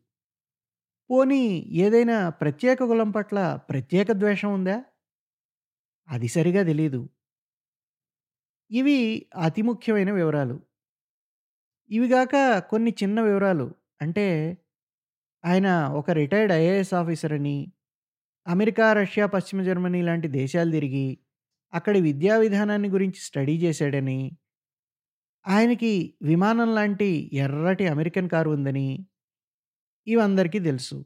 పోనీ 1.10 1.66
ఏదైనా 1.70 2.28
ప్రత్యేక 2.28 2.84
కులం 2.84 3.10
పట్ల 3.10 3.60
ప్రత్యేక 3.70 4.12
ద్వేషం 4.12 4.54
ఉందా? 4.54 4.84
అది 6.08 6.28
సరిగా 6.28 6.62
తెలీదు. 6.62 7.08
ఇవి 8.72 9.26
అతి 9.42 9.62
ముఖ్యమైన 9.62 10.10
వివరాలు. 10.12 10.60
ఇవిగాక 11.90 12.58
కొన్ని 12.58 12.94
చిన్న 13.02 13.20
వివరాలు. 13.20 13.74
అంటే 14.02 14.58
ఆయన 15.44 15.68
ఒక 15.86 16.10
రిటైర్డ్ 16.10 16.52
ఐఏఎస్ 16.52 16.94
ఆఫీసర్ 16.94 17.32
అని, 17.32 17.72
అమెరికా, 18.46 18.92
రష్యా, 18.92 19.26
పశ్చిమ 19.26 19.62
జర్మనీ 19.62 20.02
లాంటి 20.02 20.28
దేశాలు 20.28 20.70
తిరిగి, 20.70 21.18
అక్కడి 21.74 22.00
విద్యా 22.00 22.36
విధానాన్ని 22.36 22.88
గురించి 22.88 23.20
స్టడీ 23.20 23.58
చేశాడని, 23.58 24.36
ఆయనకి 25.48 26.14
విమానం 26.22 26.74
లాంటి 26.74 27.30
ఎర్రటి 27.32 27.86
అమెరికన్ 27.86 28.28
కారు 28.28 28.50
ఉందని, 28.50 29.06
ఇవందరికీ 30.06 30.58
తెలుసు. 30.58 31.04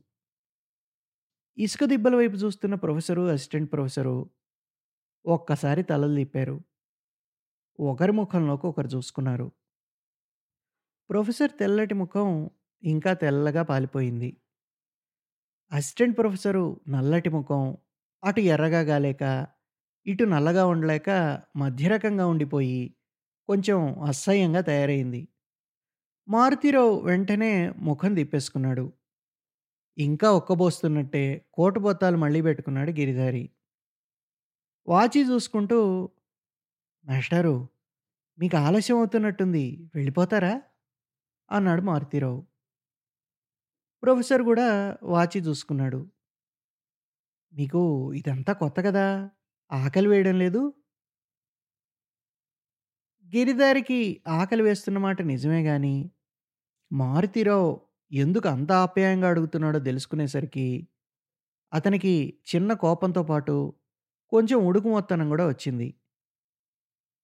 ఇసుక 1.59 1.85
దిబ్బల 1.85 2.17
వైపు 2.17 2.35
చూస్తున్న 2.35 2.75
ప్రొఫెసరు, 2.75 3.23
అసిస్టెంట్ 3.23 3.73
ప్రొఫెసరు 3.73 4.31
ఒక్కసారి 5.27 5.83
తలలు 5.83 6.17
తిప్పారు. 6.17 6.66
ఒకరి 7.79 8.13
ముఖంలోకి 8.13 8.67
ఒకరు 8.67 8.87
చూసుకున్నారు. 8.87 9.53
ప్రొఫెసర్ 11.11 11.51
తెల్లటి 11.61 11.95
ముఖం 11.95 12.51
ఇంకా 12.83 13.13
తెల్లగా 13.13 13.63
పాలిపోయింది. 13.63 14.37
అసిస్టెంట్ 15.73 16.19
ప్రొఫెసరు 16.19 16.81
నల్లటి 16.89 17.31
ముఖం 17.31 17.77
అటు 18.25 18.41
ఎర్రగా 18.41 18.81
గాలేక, 18.81 19.47
ఇటు 20.07 20.25
నల్లగా 20.25 20.67
ఉండలేక 20.67 21.11
మధ్యరకంగా 21.57 22.27
ఉండిపోయి, 22.27 22.95
కొంచెం 23.49 24.03
అసహ్యంగా 24.03 24.61
తయారైంది. 24.61 25.29
మారుతీరావు 26.29 27.01
వెంటనే 27.01 27.71
ముఖం 27.71 28.15
తిప్పేసుకున్నాడు. 28.15 28.93
ఇంకా 29.99 30.33
ఒక్కబోస్తున్నట్టే 30.33 31.45
కోటు 31.53 31.81
బొత్తాలు 31.81 32.17
మళ్ళీ 32.17 32.43
పెట్టుకున్నాడు 32.43 32.91
గిరిధారి. 32.91 33.51
వాచి 34.89 35.31
చూసుకుంటూ, 35.31 36.09
"మాస్టారు 37.07 37.55
మీకు 38.39 38.57
ఆలస్యం 38.59 38.99
అవుతున్నట్టుంది. 38.99 39.65
వెళ్ళిపోతారా?" 39.95 40.55
అన్నాడు 41.51 41.83
మారుతీరావు. 41.83 42.41
ప్రొఫెసర్ 44.03 44.43
కూడా 44.43 44.67
వాచి 45.11 45.39
చూసుకున్నాడు. 45.47 46.01
"మీకు 47.53 47.83
ఇదంతా 48.15 48.53
కొత్త 48.55 48.79
కదా! 48.81 49.07
ఆకలి 49.71 50.09
వేయడం 50.09 50.37
లేదు?" 50.39 50.63
గిరిదారికి 53.33 54.01
ఆకలి 54.33 54.63
వేస్తున్న 54.63 54.99
మాట 54.99 55.23
నిజమే 55.27 55.63
కానీ 55.63 55.97
మారుతీరావు 56.91 57.71
ఎందుకు 58.11 58.49
అంత 58.49 58.73
ఆప్యాయంగా 58.85 59.29
అడుగుతున్నాడో 59.29 59.79
తెలుసుకునేసరికి, 59.81 60.67
అతనికి 61.73 62.15
చిన్న 62.51 62.73
కోపంతో 62.77 63.23
పాటు 63.23 63.57
కొంచెం 64.33 64.59
ఉడుకుమొత్తనం 64.67 65.29
కూడా 65.29 65.47
వచ్చింది. 65.49 65.89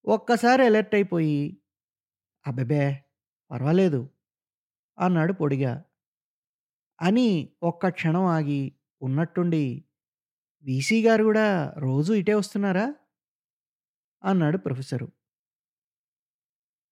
ఒక్కసారి 0.05 0.65
అలర్ట్ 0.65 0.95
అయిపోయి, 0.95 1.37
"అబ్బెబ్బే! 2.45 2.83
పర్వాలేదు" 3.51 4.01
అన్నాడు 4.97 5.33
పొడిగా. 5.33 5.73
అని 6.99 7.27
ఒక్క 7.63 7.89
క్షణం 7.89 8.25
ఆగి, 8.27 8.61
ఉన్నట్టుండి, 9.01 9.63
"వీసీ 10.65 11.03
గారు 11.03 11.23
కూడా 11.23 11.47
రోజు 11.79 12.13
ఇటే 12.13 12.33
వస్తున్నారా?" 12.33 12.87
అన్నాడు 14.23 14.57
ప్రొఫెసరు. 14.57 15.07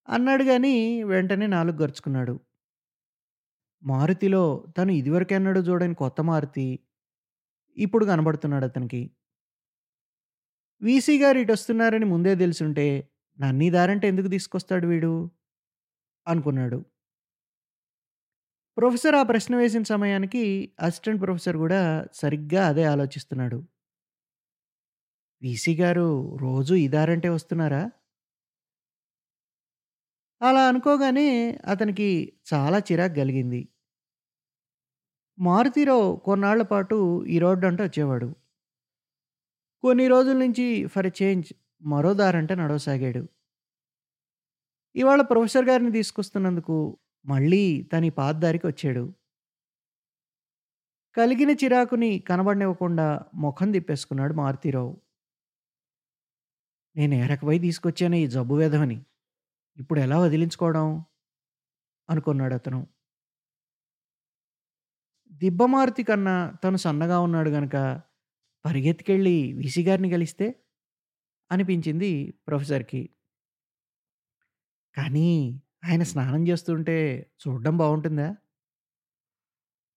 అన్నాడు 0.08 0.44
కానీ 0.44 0.74
వెంటనే 1.04 1.48
నాలుగు 1.48 1.78
గరుచుకున్నాడు. 1.78 2.34
మారుతిలో 3.84 4.42
తను 4.78 4.92
ఇదివరకెన్నడూ 4.92 5.62
చూడని 5.62 5.96
కొత్త 5.96 6.22
మారుతి 6.22 6.66
ఇప్పుడు 7.78 8.06
కనబడుతున్నాడు 8.06 8.66
అతనికి 8.66 9.02
వీసీ 10.82 11.20
గారు 11.24 11.38
ఇటు 11.38 11.52
వస్తున్నారని 11.52 12.06
ముందే 12.06 12.36
తెలిసుంటే, 12.36 12.86
నన్నీ 13.40 13.70
దారంటే 13.70 14.08
ఎందుకు 14.08 14.28
తీసుకొస్తాడు 14.28 14.88
వీడు? 14.88 15.14
అనుకున్నాడు. 16.28 16.80
ప్రొఫెసర్ 18.78 19.16
ఆ 19.16 19.24
ప్రశ్న 19.24 19.56
వేసిన 19.56 19.84
సమయానికి 19.84 20.44
అసిస్టెంట్ 20.80 21.22
ప్రొఫెసర్ 21.22 21.58
కూడా 21.58 21.82
సరిగ్గా 22.14 22.68
అదే 22.68 22.84
ఆలోచిస్తున్నాడు. 22.84 23.60
వీసీ 25.42 25.76
గారు 25.76 26.08
రోజు 26.42 26.74
ఈ 26.74 26.88
దారంటే 26.88 27.30
వస్తున్నారా? 27.30 27.84
అలా 30.42 30.68
అనుకోగానే 30.68 31.26
అతనికి 31.66 32.08
చాలా 32.54 32.78
చిరాకు 32.80 33.14
కలిగింది 33.14 33.62
మారుతీరావు 35.40 36.16
కొన్నాళ్ళ 36.26 36.62
పాటు 36.64 36.98
ఈ 37.28 37.40
రోడ్డు 37.40 37.68
అంటే 37.68 37.84
వచ్చేవాడు. 37.84 38.30
కొన్ని 39.84 40.08
రోజుల 40.08 40.38
నుంచి 40.38 40.88
ఫర్ 40.88 41.08
ఎ 41.08 41.12
చేంజ్ 41.22 41.54
మరో 41.82 42.14
దారంటే 42.14 42.56
నడవసాగాడు. 42.56 43.28
ఇవాళ 44.96 45.22
ప్రొఫెసర్ 45.22 45.66
గారిని 45.66 45.92
తీసుకొస్తున్నందుకు 45.92 46.98
మళ్ళీ 47.26 47.90
తన 47.94 48.10
పాత 48.10 48.36
దారికి 48.36 48.68
వచ్చాడు. 48.68 49.14
కలిగిన 51.18 51.52
చిరాకుని 51.52 52.20
కనబడనివ్వకుండా 52.20 53.22
ముఖం 53.36 53.72
తిప్పేసుకున్నాడు 53.72 54.34
మారుతీరావు. 54.34 55.02
నేను 56.96 57.16
ఎరకపై 57.16 57.60
తీసుకొచ్చాను 57.60 58.16
ఈ 58.16 58.28
జబ్బు 58.28 58.56
వేధమని 58.56 59.06
ఇప్పుడు 59.78 60.00
ఎలా 60.00 60.20
వదిలించుకోవడం? 60.20 61.06
అనుకున్నాడు 62.10 62.54
అతను 62.54 62.88
దిబ్బమారుతి 65.32 66.04
కన్నా 66.04 66.54
తను 66.64 66.78
సన్నగా 66.78 67.20
ఉన్నాడు 67.20 67.50
గనక 67.50 68.02
పరిగెత్తికెళ్ళి 68.66 69.38
వీసీ 69.60 69.82
గారిని 69.88 70.10
కలిస్తే? 70.14 70.48
అనిపించింది 71.52 72.12
ప్రొఫెసర్‌కి. 72.48 73.02
కానీ 74.98 75.30
ఆయన 75.84 76.04
స్నానం 76.12 76.42
చేస్తుంటే 76.50 76.98
చూడడం 77.42 77.76
బాగుంటుందా 77.78 78.28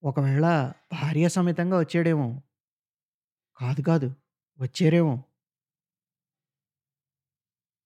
ఒకవేళ 0.03 0.45
భార్య 0.93 1.27
సమేతంగా 1.35 1.77
వచ్చాడేమో! 1.81 2.27
కాదు 3.59 3.81
కాదు 3.87 4.07
వచ్చారేమో! 4.59 5.15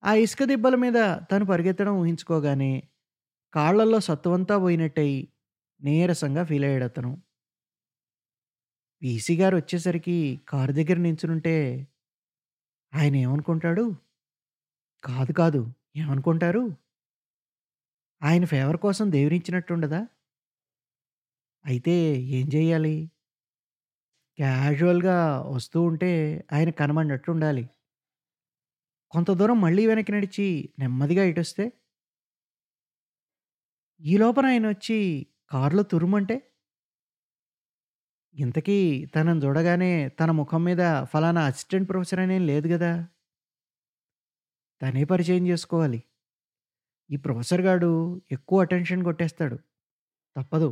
ఆ 0.03 0.11
ఇసుక 0.21 0.43
దిబ్బల 0.49 0.75
మీద 0.81 0.97
తను 1.29 1.45
పరిగెత్తడం 1.45 1.95
ఊహించుకోగానే 2.01 2.71
కాళ్ళల్లో 3.53 3.99
సత్తువంతా 4.07 4.55
పోయినట్టయి 4.63 5.17
నీరసంగా 5.81 6.43
ఫీల్ 6.45 6.65
అయ్యాడు 6.65 6.85
అతను 6.85 7.11
వీసీ 9.01 9.33
గారు 9.37 9.55
వచ్చేసరికి 9.57 10.15
కారు 10.47 10.71
దగ్గర 10.71 10.97
నించునుంటే 10.99 11.55
ఆయన 12.93 13.15
ఏమనుకుంటాడు? 13.17 13.83
కాదు 15.03 15.33
కాదు 15.33 15.61
ఏమనుకుంటారు? 15.97 16.61
ఆయన 18.21 18.45
ఫేవర్ 18.51 18.77
కోసం 18.83 19.05
దేవునిచ్చినట్టుండదా 19.11 19.99
అయితే 21.65 21.95
ఏం 22.37 22.47
చేయాలి 22.55 22.95
క్యాజువల్‌గా 24.39 25.17
వస్తూ 25.49 25.79
ఉంటే 25.83 26.11
ఆయన 26.53 26.69
కనబడినట్టుండాలి. 26.79 27.63
కొంత 29.13 29.29
దూరం 29.31 29.57
మళ్ళీ 29.61 29.83
వెనక్కి 29.87 30.11
నడిచి 30.11 30.47
నెమ్మదిగా 30.79 31.23
ఇటొస్తే? 31.25 31.65
ఈ 34.01 34.13
లోపల 34.17 34.45
ఆయన 34.45 34.65
వచ్చి 34.69 34.97
కారులో 35.51 35.83
తురుమంటే 35.91 36.35
ఇంతకీ 38.35 38.77
తనని 39.15 39.41
చూడగానే 39.41 39.91
తన 40.19 40.31
ముఖం 40.31 40.61
మీద 40.63 40.81
ఫలానా 41.03 41.41
అసిస్టెంట్ 41.45 41.89
ప్రొఫెసర్ 41.89 42.19
అనేం 42.19 42.45
లేదు 42.45 42.67
గదా! 42.67 42.91
తనే 44.81 45.03
పరిచయం 45.03 45.47
చేసుకోవాలి. 45.47 45.99
ఈ 47.09 47.17
ప్రొఫెసర్ 47.17 47.61
గాడు 47.61 47.89
ఎక్కువ 48.31 48.61
అటెన్షన్ 48.61 49.03
కొట్టేస్తాడు. 49.03 49.57
తప్పదు. 50.35 50.69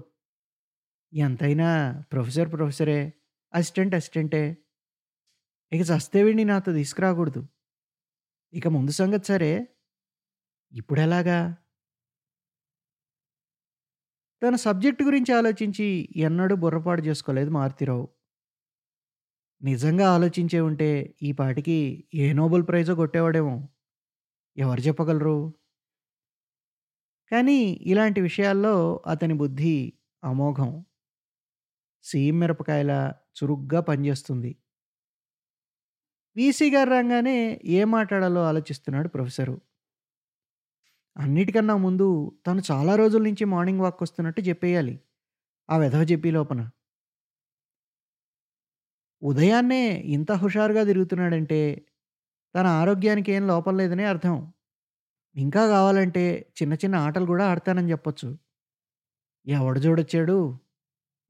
ఎంతైనా 1.14 1.70
ప్రొఫెసర్ 2.12 2.52
ప్రొఫెసరే. 2.52 3.00
అసిస్టెంట్ 3.54 3.96
అసిస్టెంటే. 3.96 4.42
ఇక 5.72 5.82
చస్తే 5.84 6.24
వీడిని 6.24 6.46
నాతో 6.46 6.72
తీసుకురాకూడదు. 6.74 7.42
ఇక 8.54 8.68
ముందు 8.68 8.92
సంగతి 8.92 9.26
సరే. 9.26 9.52
ఇప్పుడెలాగా? 10.72 11.40
తన 14.42 14.56
సబ్జెక్ట్ 14.64 15.02
గురించి 15.04 15.32
ఆలోచించి 15.34 15.88
ఎన్నడూ 16.20 16.56
బుర్రపాటు 16.56 17.02
చేసుకోలేదు 17.02 17.52
మారుతీరావు. 17.52 18.06
నిజంగా 19.62 20.08
ఆలోచించే 20.10 20.60
ఉంటే 20.62 20.90
ఈ 21.22 21.32
పాటికి 21.32 21.78
ఏ 22.16 22.34
నోబెల్ 22.34 22.64
ప్రైజో 22.68 22.96
కొట్టేవాడేమో! 22.96 23.56
ఎవరు 24.58 24.82
చెప్పగలరు? 24.82 25.38
కానీ 27.32 27.58
ఇలాంటి 27.86 28.22
విషయాల్లో 28.22 28.76
అతని 29.08 29.34
బుద్ధి 29.34 29.76
అమోఘం. 30.24 30.70
సీఎం 32.06 32.40
మిరపకాయల 32.40 32.92
చురుగ్గా 33.38 33.82
పనిచేస్తుంది. 33.82 34.52
వీసీ 36.36 36.68
గారు 36.70 36.90
రాగానే 36.90 37.38
ఏం 37.76 37.88
మాట్లాడాలో 37.92 38.42
ఆలోచిస్తున్నాడు 38.44 39.08
ప్రొఫెసరు. 39.08 39.56
అన్నిటికన్నా 41.18 41.76
ముందు 41.84 42.08
తను 42.46 42.62
చాలా 42.70 42.94
రోజుల 42.96 43.22
నుంచి 43.28 43.46
మార్నింగ్ 43.54 43.84
వాక్ 43.86 44.02
వస్తున్నట్టు 44.04 44.42
చెప్పేయాలి. 44.50 44.96
ఆ 45.70 45.78
వెధవ 45.80 46.04
చెప్పి 46.12 46.32
లోపన. 46.34 46.60
ఉదయాన్నే 49.22 49.82
ఇంత 50.16 50.32
హుషారుగా 50.42 50.84
తిరుగుతున్నాడంటే, 50.90 51.60
తన 52.56 52.68
ఆరోగ్యానికి 52.82 53.32
ఏం 53.36 53.44
లోపం 53.50 53.76
లేదని 53.82 54.06
అర్థం. 54.12 54.38
ఇంకా 55.36 55.64
కావాలంటే 55.70 56.26
చిన్న 56.58 56.76
చిన్న 56.84 56.96
ఆటలు 57.08 57.28
కూడా 57.28 57.46
ఆడతానని 57.52 57.92
చెప్పొచ్చు 57.94 58.30
ఎవడు 59.48 59.80
చూడొచ్చాడు 59.84 60.38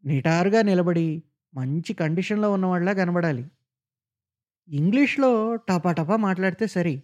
నిటారుగా 0.04 0.62
నిలబడి 0.64 1.08
మంచి 1.54 1.94
కండిషన్‌లో 2.02 2.50
ఉన్నవాడిలా 2.56 2.94
కనబడాలి. 3.00 3.46
ఇంగ్లీష్‌లో 4.70 5.30
టపాటపా 5.68 6.16
మాట్లాడితే 6.24 6.66
సరి. 6.70 6.96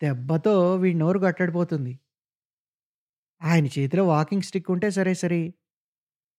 దెబ్బతో 0.00 0.52
వీడి 0.76 0.98
నోరు 0.98 1.18
గట్టడిపోతుంది. 1.20 1.92
ఆయన 3.40 3.66
చేతిలో 3.74 4.02
వాకింగ్ 4.06 4.42
స్టిక్ 4.42 4.70
ఉంటే 4.70 4.88
సరే 4.90 5.12
సరే 5.14 5.40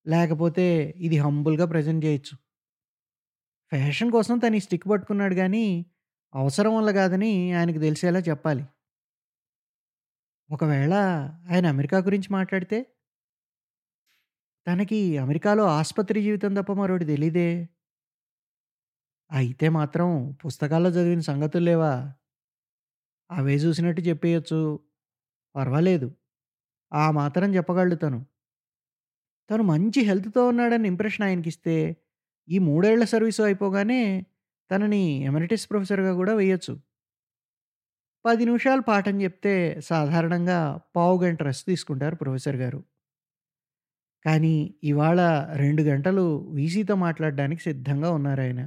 లేకపోతే 0.05 0.67
ఇది 0.99 1.17
హంబుల్‌గా 1.19 1.65
ప్రెజెంట్ 1.67 2.05
చేయొచ్చు 2.05 2.33
ఫ్యాషన్ 3.71 4.11
కోసం 4.11 4.35
తను 4.37 4.55
ఈ 4.55 4.63
స్టిక్ 4.65 4.85
పట్టుకున్నాడు 4.91 5.35
కానీ 5.35 5.65
అవసరం 6.33 6.73
వల్ల 6.77 6.89
కాదని 6.93 7.31
ఆయనకు 7.53 7.79
తెలిసేలా 7.79 8.21
చెప్పాలి. 8.29 8.63
ఒకవేళ 10.49 10.93
ఆయన 11.51 11.65
అమెరికా 11.73 11.97
గురించి 12.07 12.29
మాట్లాడితే? 12.33 12.77
తనకి 14.67 14.97
అమెరికాలో 15.17 15.63
ఆసుపత్రి 15.75 16.19
జీవితం 16.23 16.51
తప్ప 16.57 16.71
మరోటి 16.73 17.05
తెలీదే. 17.05 17.47
అయితే 19.31 19.67
మాత్రం 19.75 20.07
పుస్తకాల్లో 20.41 20.89
చదివిన 20.89 21.21
సంగతులు 21.29 21.65
లేవా? 21.65 21.91
అవే 23.31 23.55
చూసినట్టు 23.63 24.01
చెప్పేయొచ్చు. 24.07 24.59
పర్వాలేదు. 25.55 26.09
ఆ 26.91 27.05
మాత్రం 27.19 27.49
చెప్పగలడు 27.57 27.97
తను. 28.03 28.19
తను 29.49 29.63
మంచి 29.69 29.99
హెల్త్‌తో 30.07 30.41
ఉన్నాడని 30.51 30.87
ఇంప్రెషన్ 30.91 31.25
ఆయనకిస్తే, 31.27 31.75
ఈ 32.47 32.59
మూడేళ్ళ 32.67 33.03
సర్వీసు 33.13 33.41
అయిపోగానే 33.47 34.01
తనని 34.71 35.03
ఎమెరిటస్ 35.29 35.65
ప్రొఫెసర్‌గా 35.71 36.11
గూడా 36.19 36.33
వేయొచ్చు. 36.39 36.73
10 38.25 38.43
నిమిషాలు 38.47 38.81
పాఠం 38.87 39.15
చెప్తే 39.23 39.53
సాధారణంగా 39.89 40.59
పావుగంట 40.95 41.39
రెస్ట్ 41.49 41.67
తీసుకుంటారు 41.71 42.15
ప్రొఫెసర్ 42.21 42.57
గారు. 42.63 42.81
కానీ 44.25 44.55
ఇవాళ 44.89 45.19
2 45.57 45.81
గంటలు 45.87 46.25
వీసీతో 46.57 46.95
మాట్లాడడానికి 47.05 47.61
సిద్ధంగా 47.67 48.09
ఉన్నారాయన. 48.17 48.61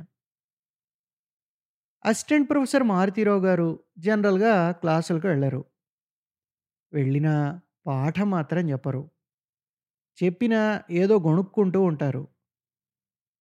అసిస్టెంట్ 2.05 2.49
ప్రొఫెసర్ 2.51 2.85
మారుతీరావు 2.87 3.41
గారు 3.41 3.69
జనరల్‌గా 3.99 4.55
క్లాసులకు 4.81 5.27
వెళ్ళరు 5.29 5.61
వెళ్ళిన 6.93 7.29
పాఠం 7.87 8.29
మాత్రం 8.31 8.71
చెప్పరు. 8.71 9.05
చెప్పినా 10.19 10.61
ఏదో 10.95 11.15
గొణుక్కుంటూ 11.21 11.81
ఉంటారు. 11.83 12.25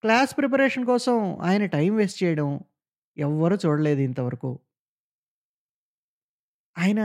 క్లాస్ 0.04 0.38
ప్రిపరేషన్ 0.38 0.86
కోసం 0.86 1.16
ఆయన 1.42 1.66
టైం 1.68 1.92
వేస్ట్ 1.96 2.24
చేయడం 2.24 2.50
ఎవ్వరూ 3.18 3.56
చూడలేదు 3.64 4.02
ఇంతవరకు. 4.02 4.50
ఆయన 6.76 7.02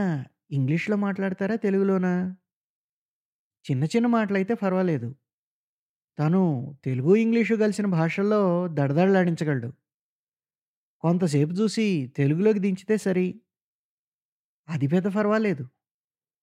ఇంగ్లీష్‌లో 0.51 0.95
మాట్లాడతారా? 0.97 1.55
తెలుగులోనా? 1.57 2.13
చిన్న 3.65 3.83
చిన్న 3.85 4.07
మాటలైతే 4.07 4.53
పర్వాలేదు. 4.55 5.09
తను 6.17 6.41
తెలుగు, 6.85 7.15
ఇంగ్లీషు 7.15 7.55
కలిసిన 7.55 7.85
భాషల్లో 7.93 8.41
దడదడలాడించగలడు. 8.69 9.69
కొంతసేపు 11.03 11.53
చూసి 11.53 11.85
తెలుగులోకి 12.17 12.59
దించితే 12.59 12.95
సరి. 12.97 13.27
అది 14.67 14.87
పెద్ద 14.87 15.07
పర్వాలేదు. 15.15 15.63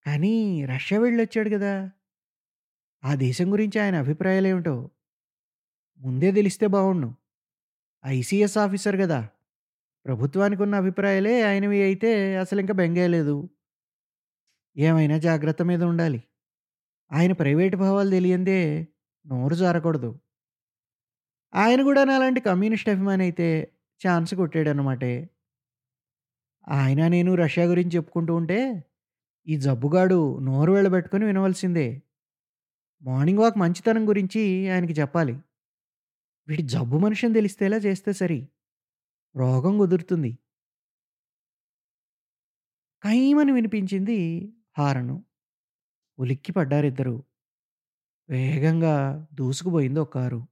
కానీ 0.07 0.35
రష్యా 0.67 0.99
వెళ్ళొచ్చాడు 1.01 1.51
గదా! 1.51 1.75
ఆ 3.03 3.15
దేశం 3.19 3.53
గురించి 3.53 3.79
ఆయన 3.81 3.97
అభిప్రాయాలేమిటో 3.97 4.77
ముందే 6.01 6.31
తెలిస్తే 6.31 6.67
బావుండును. 6.67 7.11
ఐసీఎస్ 8.05 8.59
ఆఫీసర్ 8.59 8.97
గదా! 8.97 9.21
ప్రభుత్వానికున్న 10.07 10.75
అభిప్రాయాలే 10.77 11.43
ఆయనవి 11.43 11.81
అయితే 11.83 12.11
అసలింక 12.43 12.73
బెంగే 12.73 13.07
లేదు. 13.09 13.37
ఏమైనా 14.77 15.17
జాగ్రత్త 15.19 15.63
మీద 15.63 15.83
ఉండాలి. 15.85 16.21
ఆయన 17.11 17.33
ప్రైవేట్ 17.33 17.77
భావాలు 17.77 18.11
తెలియందే 18.11 18.61
నోరు 19.27 19.57
జారకూడదు. 19.57 20.11
ఆయన 21.53 21.81
గూడా 21.87 22.03
నాలాంటి 22.05 22.41
కమ్యూనిస్ట్ 22.41 22.89
అభిమాని 22.89 23.25
అయితే 23.25 23.49
ఛాన్స్ 24.09 24.35
కొట్టాడన్నమాటే. 24.35 25.31
ఆయన 26.69 27.09
నేను 27.09 27.35
రష్యా 27.35 27.65
గురించి 27.65 27.91
చెప్పుకుంటూ 27.91 28.35
ఉంటే, 28.35 28.85
ఈ 29.47 29.57
జబ్బుగాడు 29.57 30.39
నోరు 30.39 30.73
వెళ్ళబెట్టుకొని 30.73 31.25
వినవలసిందే. 31.25 32.03
మార్నింగ్ 33.03 33.39
వాక్ 33.39 33.59
మంచితనం 33.59 34.09
గురించి 34.09 34.71
ఆయనకి 34.71 34.93
చెప్పాలి. 34.93 35.33
వీడి 36.49 36.63
జబ్బు 36.63 36.99
మనిషని 36.99 37.35
తెలిస్తేలా 37.35 37.77
చేస్తే 37.77 38.13
సరి. 38.13 38.49
రోగం 39.37 39.79
కుదురుతుంది. 39.79 40.39
కైమని 43.05 43.53
వినిపించింది 43.53 44.53
హారను. 44.79 45.25
ఉలిక్కి 46.19 46.53
పడ్డారిద్దరూ. 46.53 47.23
వేగంగా 48.29 49.27
దూసుకుపోయింది 49.35 50.01
ఒక 50.01 50.13
కారు. 50.15 50.47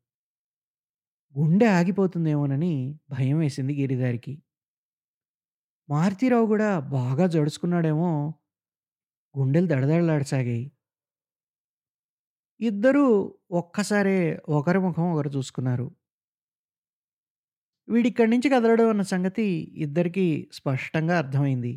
గుండె 1.34 1.66
ఆగిపోతుందేమోనని 1.74 2.72
భయం 3.10 3.38
వేసింది 3.38 3.74
గిరిధారికి. 3.80 4.34
మారుతీరావు 5.88 6.46
కూడా 6.46 6.68
బాగా 6.90 7.26
జడుచుకున్నాడేమో 7.28 8.10
గుండెలు 9.34 9.66
దడదడలాడసాగాయి. 9.66 10.64
ఇద్దరూ 12.60 13.04
ఒక్కసారే 13.52 14.18
ఒకరి 14.50 14.78
ముఖం 14.78 15.06
ఒకరు 15.12 15.30
చూసుకున్నారు. 15.36 15.86
వీడిక్కడి 17.88 18.30
నుంచి 18.30 18.48
కదలడం 18.50 18.88
అన్న 18.88 19.02
సంగతి 19.04 19.46
ఇద్దరికీ 19.78 20.26
స్పష్టంగా 20.52 21.18
అర్థమైంది. 21.18 21.74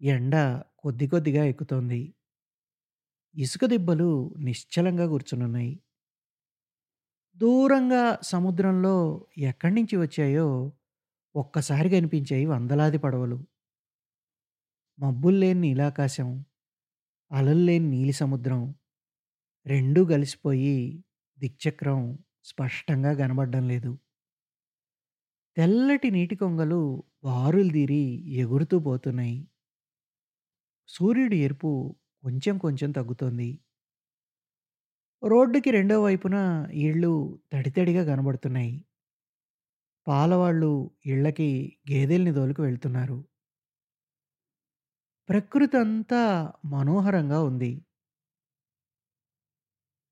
ఎండ 0.00 0.34
కొద్ది 0.78 1.06
కొద్దిగా 1.08 1.44
ఎక్కుతోంది. 1.44 2.00
ఇసుక 3.34 3.64
దిబ్బలు 3.64 4.08
నిశ్చలంగా 4.38 5.06
కూర్చునున్నాయి. 5.08 5.72
దూరంగా 7.36 8.18
సముద్రంలో 8.22 8.94
ఎక్కడి 9.38 9.74
నుంచి 9.74 9.96
వచ్చాయో 9.96 10.72
ఒక్కసారి 11.34 11.90
కనిపించాయి 11.90 12.46
వందలాది 12.46 12.98
పడవలు. 12.98 13.38
మబ్బులు 14.98 15.36
లేని 15.36 15.60
నీలాకాశం, 15.60 16.28
అలలు 17.32 17.58
లేని 17.58 17.88
నీలి 17.88 18.12
సముద్రం 18.12 18.60
రెండూ 19.66 20.04
కలిసిపోయి 20.04 21.04
దిక్చక్రం 21.38 22.00
స్పష్టంగా 22.44 23.14
కనబడడం 23.14 23.68
లేదు. 23.68 23.92
తెల్లటి 25.56 26.10
నీటి 26.10 26.36
కొంగలు 26.36 26.80
బారులుదీరి 27.24 28.02
ఎగురుతూ 28.34 28.78
పోతున్నాయి. 28.78 29.36
సూర్యుడి 30.88 31.38
ఎరుపు 31.38 31.70
కొంచెం 32.24 32.58
కొంచెం 32.58 32.90
తగ్గుతోంది. 32.90 33.48
రోడ్డుకి 35.24 35.70
రెండో 35.76 35.96
వైపున 36.02 36.36
ఇళ్ళు 36.84 37.12
తడితడిగా 37.52 38.02
కనబడుతున్నాయి. 38.08 38.72
పాలవాళ్ళు 40.06 40.70
ఇళ్ళకి 41.06 41.48
గేదెల్ని 41.90 42.32
తోలుకు 42.36 42.62
వెళ్తున్నారు. 42.62 43.16
ప్రకృతి 45.28 45.76
అంతా 45.78 46.22
మనోహరంగా 46.72 47.38
ఉంది. 47.48 47.72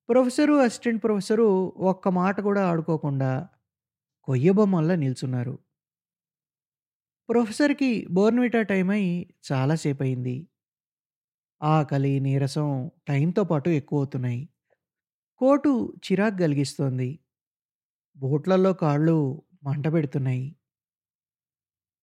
ప్రొఫెసరు, 0.08 0.54
అసిస్టెంట్ 0.62 1.02
ప్రొఫెసరు 1.04 1.46
ఒక్క 1.90 2.08
మాట 2.16 2.36
కూడా 2.46 2.62
ఆడుకోకుండా 2.70 3.30
కొయ్యబొమ్మల్లా 4.28 4.96
నిల్చున్నారు. 5.02 5.54
ప్రొఫెసర్‌కి 7.28 7.88
బోర్న్‌విటా 8.10 8.60
టైం 8.70 8.88
అయి 8.94 9.10
చాలా 9.48 9.74
అయింది 10.00 10.36
ఆకలి, 11.60 12.12
నీరసం 12.20 12.68
టైంతో 13.08 13.42
పాటు 13.44 13.68
ఎక్కువ 13.78 13.98
అవుతున్నాయి 13.98 14.40
కోటు 15.42 15.70
చిరాకు 16.04 16.36
కలిగిస్తోంది 16.36 17.08
బూట్లల్లో 18.16 18.72
కాళ్ళు 18.74 19.16
మంట 19.64 19.86
పెడుతున్నాయి. 19.88 20.46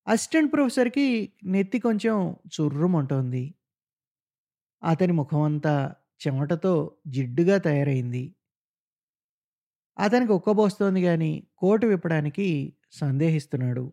అసిస్టెంట్ 0.07 0.51
ప్రొఫెసర్‌కి 0.53 1.07
నెత్తి 1.45 1.79
కొంచెం 1.79 2.17
చుర్రుమంటోంది. 2.55 3.43
అతని 4.81 5.13
ముఖమంతా 5.13 5.73
చెమటతో 6.21 6.73
జిడ్డుగా 7.07 7.57
తయారైంది. 7.59 8.23
అతనికి 9.97 10.31
ఉక్కబోస్తోంది 10.31 11.01
గానీ 11.03 11.31
కోటు 11.57 11.85
విప్పడానికి 11.87 12.47
సందేహిస్తున్నాడు. 12.93 13.85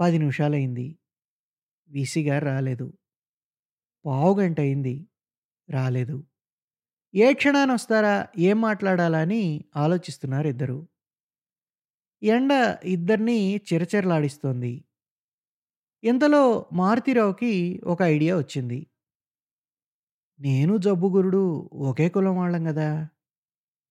10 0.00 0.16
నిమిషాలయింది. 0.18 0.86
వీసీ 1.90 2.22
గారు 2.28 2.44
రాలేదు. 2.44 2.86
పావుగంటయింది. 4.04 4.94
రాలేదు. 5.68 6.16
ఏ 7.14 7.32
క్షణానొస్తారా? 7.32 8.14
ఏం 8.40 8.60
మాట్లాడాలా? 8.60 9.18
అని 9.18 9.42
ఆలోచిస్తున్నారు 9.76 10.48
ఇద్దరు 10.48 10.78
ఎండ 12.22 12.52
ఇద్దరినీ 12.86 13.38
చిరచిరలాడిస్తోంది. 13.68 14.72
ఇంతలో 16.02 16.42
మారుతిరావుకి 16.72 17.52
ఒక 17.84 18.02
ఐడియా 18.12 18.36
వచ్చింది. 18.36 18.78
నేను 20.40 20.76
జబ్బుగురుడు 20.76 21.42
ఒకే 21.82 22.08
కులం 22.08 22.36
వాళ్ళం 22.36 22.64
కదా 22.64 22.88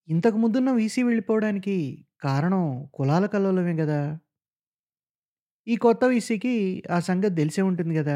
ఇంతకు 0.07 0.37
ముందున్న 0.37 0.71
వీసీ 0.71 1.01
వెళ్ళిపోవడానికి 1.03 1.75
కారణం 2.21 2.63
కులాల 2.93 3.25
కలవలమే 3.25 3.75
కదా 3.77 3.99
ఈ 5.67 5.75
కొత్త 5.77 6.05
వీసీకి 6.05 6.53
ఆ 6.91 6.99
సంగతి 6.99 7.35
తెలిసే 7.35 7.61
ఉంటుంది 7.61 7.95
కదా 7.95 8.15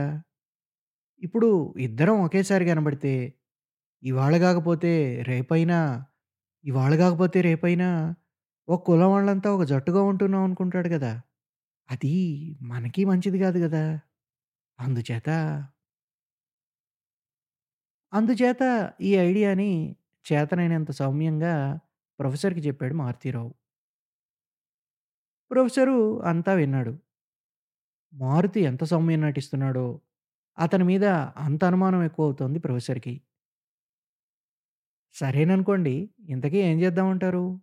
ఇప్పుడు 1.21 1.49
ఇద్దరం 1.79 2.17
ఒకేసారి 2.21 2.65
కనబడితే, 2.65 3.13
ఇవాళ 4.05 4.35
కాకపోతే 4.37 4.91
రేపైనా, 5.29 5.77
ఇవాళ 6.65 6.93
కాకపోతే 7.01 7.39
రేపైనా 7.41 7.89
ఒక 8.67 8.81
కులం 8.87 9.11
వాళ్ళంతా 9.13 9.49
ఒక 9.55 9.63
జట్టుగా 9.71 10.01
ఉంటున్నాం 10.11 10.43
అనుకుంటాడు 10.47 10.89
కదా 10.95 11.13
అది 11.89 12.13
మనకి 12.69 13.01
మంచిది 13.05 13.39
కాదు 13.41 13.59
గదా! 13.65 13.85
అందుచేత 14.79 15.29
అందుచేత 18.13 18.63
ఈ 19.01 19.11
ఐడియాని 19.21 19.71
చేతనైనంత 20.25 20.91
సౌమ్యంగా 20.99 21.53
ప్రొఫెసర్‌కి 22.19 22.61
చెప్పాడు 22.67 22.95
మారుతీరావు. 23.01 23.51
ప్రొఫెసరు 25.51 25.97
అంతా 26.29 26.53
విన్నాడు. 26.55 26.95
మారుతి 28.13 28.59
ఎంత 28.69 28.83
సౌమ్యం 28.85 29.21
నటిస్తున్నాడో, 29.21 29.85
అతని 30.57 30.85
మీద 30.85 31.05
అంత 31.45 31.61
అనుమానం 31.65 32.01
ఎక్కువవుతోంది 32.03 32.59
ప్రొఫెసర్‌కి. 32.59 33.13
సరేననుకోండి. 35.15 36.09
ఇంతకీ 36.29 36.57
ఏం 36.57 36.81
చేద్దామంటారు? 36.81 37.61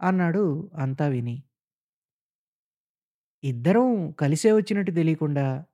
అన్నాడు 0.00 0.70
అంతా 0.74 1.06
విని. 1.06 1.42
ఇద్దరం 3.44 4.10
కలిసే 4.10 4.52
వచ్చినట్టు 4.52 4.92
తెలియకుండా, 4.92 5.64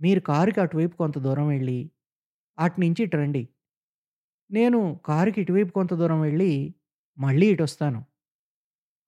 మీరు 0.00 0.20
కారుకి 0.20 0.60
అటువైపు 0.60 0.96
కొంత 0.96 1.18
దూరం 1.18 1.48
వెళ్ళి, 1.48 1.90
అటునుంచి 2.58 3.02
ఇటు 3.02 3.16
రండి. 3.16 3.48
నేను 4.50 5.00
కారుకి 5.04 5.40
ఇటువైపు 5.40 5.72
కొంత 5.72 5.94
దూరం 5.94 6.20
వెళ్ళి, 6.20 6.74
మళ్ళీ 7.18 7.46
ఇటొస్తాను. 7.46 8.04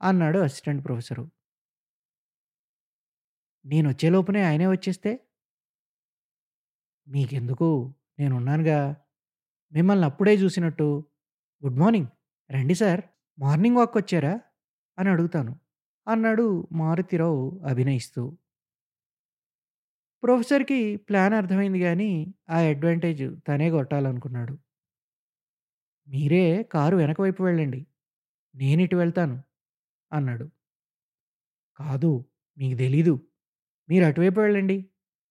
అన్నాడు 0.03 0.39
అసిస్టెంట్ 0.39 0.85
ప్రొఫెసరు. 0.85 1.31
నేను 3.67 3.89
వచ్చేలోపునే 3.89 4.43
ఆయనే 4.43 4.67
వచ్చేస్తే? 4.67 5.21
మీకెందుకు? 7.09 7.95
నేనున్నానుగా. 8.19 8.97
మిమ్మల్ని 9.73 10.07
అప్పుడే 10.07 10.35
చూసినట్టు, 10.35 11.05
గుడ్ 11.65 11.79
మార్నింగ్. 11.79 12.09
రండి 12.51 12.75
సార్. 12.75 13.03
మార్నింగ్ 13.39 13.77
వాక్ 13.77 13.97
వచ్చారా 13.97 14.33
అని 14.99 15.09
అడుగుతాను. 15.09 15.53
అన్నాడు 16.07 16.47
మారుతిరావు 16.73 17.61
అభినయిస్తూ. 17.67 18.23
ప్రొఫెసర్‌కి 20.23 20.79
ప్లాన్ 20.97 21.35
అర్థమైంది 21.35 21.81
కానీ 21.81 22.11
ఆ 22.51 22.59
అడ్వాంటేజ్ 22.69 23.25
తనే 23.49 23.71
కొట్టాలనుకున్నాడు. 23.71 24.55
మీరే 26.09 26.63
కారు 26.73 26.97
వెనక 26.97 27.21
వైపు 27.21 27.43
వెళ్ళండి. 27.43 27.81
ఇటు 28.81 28.97
వెళ్తాను 28.97 29.37
అన్నాడు. 30.13 30.47
కాదు. 31.79 32.11
మీకు 32.59 32.79
తెలీదు. 32.79 33.15
మీరు 33.89 34.05
అటువైపు 34.05 34.41
వెళ్ళండి. 34.41 34.77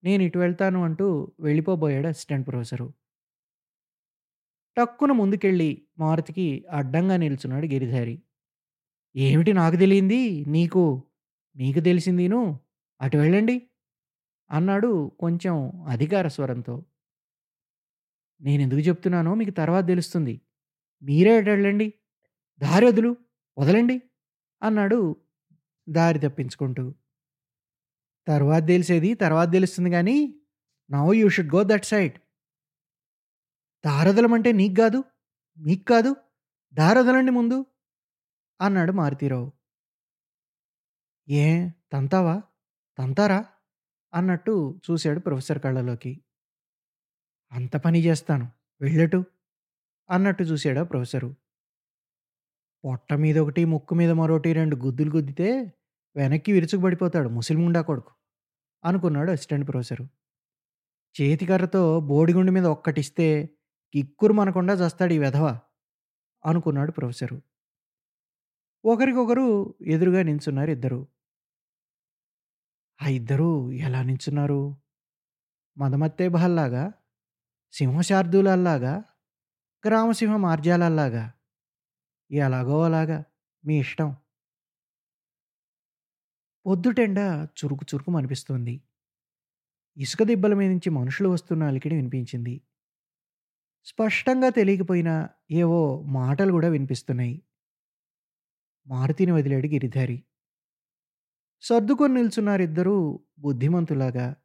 నేను 0.04 0.24
ఇటు 0.24 0.40
వెళ్తాను 0.40 0.84
అంటూ 0.84 1.08
వెళ్ళిపోబోయాడు 1.40 2.08
అసిస్టెంట్ 2.08 2.48
ప్రొఫెసరు. 2.48 2.88
టక్కున 4.78 5.12
ముందుకెళ్ళి 5.12 5.88
మారుతికి 6.00 6.66
అడ్డంగా 6.72 7.18
నిల్చున్నాడు 7.18 7.66
గిరిధారి. 7.66 8.22
ఏమిటి 9.16 9.54
నాకు 9.54 9.76
తెలియంది 9.76 10.46
నీకు? 10.46 11.04
నీకు 11.56 11.80
తెలిసిందిను 11.80 12.60
అటు 13.02 13.18
వెళ్ళండి. 13.18 13.68
అన్నాడు 14.52 15.12
కొంచెం 15.20 15.82
అధికార 15.82 16.28
స్వరంతో. 16.28 16.86
నేను 18.42 18.62
ఎందుకు 18.62 18.80
చెప్తున్నానో 18.80 19.34
మీకు 19.34 19.52
తర్వాత 19.52 19.88
తెలుస్తుంది. 19.88 20.42
మీరే 21.04 21.42
వెళ్ళండి 21.42 21.94
దారి 22.58 22.86
వదులు. 22.86 23.16
వదలండి. 23.58 24.02
అన్నాడు 24.64 25.16
దారి 25.90 26.20
తప్పించుకుంటూ. 26.20 26.94
తర్వాత 28.28 28.68
తెలిసేది 28.68 29.14
తర్వాత 29.14 29.52
తెలుస్తుంది 29.52 29.92
కానీ 29.92 30.42
now 30.92 31.14
you 31.14 31.30
should 31.30 31.56
go 31.56 31.64
that 31.64 31.86
side. 31.86 32.14
దారొదలమంటే 33.86 34.52
నీకు 34.52 34.74
కాదు 34.82 35.04
మీకు 35.58 35.84
కాదు. 35.84 36.16
దారదలండి 36.74 37.32
ముందు. 37.32 37.66
అన్నాడు 38.62 38.92
మారుతీరావు. 38.92 39.52
ఏ 41.30 41.70
తంతావా? 41.94 42.42
తంతారా? 42.98 43.46
అన్నట్టు 44.14 44.80
చూశాడు 44.92 45.20
ప్రొఫెసర్ 45.20 45.60
కళ్ళలోకి. 45.60 46.22
అంత 47.52 47.78
పని 47.78 48.00
చేస్తాను. 48.06 48.52
వెళ్ళటు 48.82 49.24
అన్నట్టు 50.10 50.44
చూశాడా 50.44 50.84
ప్రొఫెసరు. 50.84 51.36
పొట్ట 52.86 53.14
మీద 53.14 53.38
ఒకటి 53.38 53.66
ముక్కు 53.66 53.96
మీద 53.96 54.12
మరోటి 54.12 54.54
రెండు 54.54 54.76
గుద్దులు 54.76 55.12
గుద్దితే 55.12 55.74
వెనక్కి 56.16 56.52
విరుచుకుపడిపోతాడు 56.52 57.30
ముసిలిముండా 57.30 57.82
కొడుకు. 57.82 58.12
అనుకున్నాడు 58.86 59.32
అసిస్టెంట్ 59.32 59.68
ప్రొఫెసరు. 59.68 60.04
చేతికర్రతో 61.22 62.00
బోడిగుండు 62.00 62.52
మీద 62.52 62.66
ఒక్కటిస్తే 62.66 63.50
కిక్కురుమనకుండా 63.94 64.74
చస్తాడు 64.74 65.14
ఈ 65.14 65.20
వెధవ. 65.20 65.60
అనుకున్నాడు 66.46 66.92
ప్రొఫెసరు. 66.92 67.42
ఒకరికొకరు 68.86 69.76
ఎదురుగా 69.88 70.24
నించున్నారు 70.24 70.72
ఇద్దరు. 70.72 71.08
ఆ 73.02 73.08
ఇద్దరు 73.08 73.72
ఎలా 73.72 74.04
నించున్నారు? 74.04 74.78
మదమత్తేబహల్లాగా? 75.78 76.92
సింహశార్దులల్లాగా 77.74 79.04
గ్రామసింహ 79.88 80.36
మార్జాలల్లాగా 80.38 81.34
ఎలాగో 82.32 82.84
అలాగా. 82.84 83.24
మీ 83.66 83.80
ఇష్టం. 83.80 84.16
పొద్దుటెండ 86.66 87.20
చురుకు 87.44 87.86
చురుకు 87.96 88.18
అనిపిస్తుంది 88.18 88.82
ఇసుక 89.98 90.24
దిబ్బల 90.24 90.54
మీద 90.54 90.72
నుంచి 90.72 90.90
మనుషులు 90.90 91.30
వస్తున్న 91.30 91.64
అలికిడి 91.64 91.96
వినిపించింది. 91.96 92.62
స్పష్టంగా 93.86 94.50
తెలియకపోయినా 94.50 95.30
ఏవో 95.52 96.02
మాటలు 96.02 96.52
కూడా 96.52 96.68
వినిపిస్తున్నాయి. 96.70 97.42
మారుతిని 98.88 99.32
వదిలాడు 99.32 99.68
గిరిధారి. 99.68 100.24
సర్దుకొని 101.62 102.14
నిల్చున్నారిద్దరూ 102.14 103.20
బుద్ధిమంతులాగా. 103.40 104.36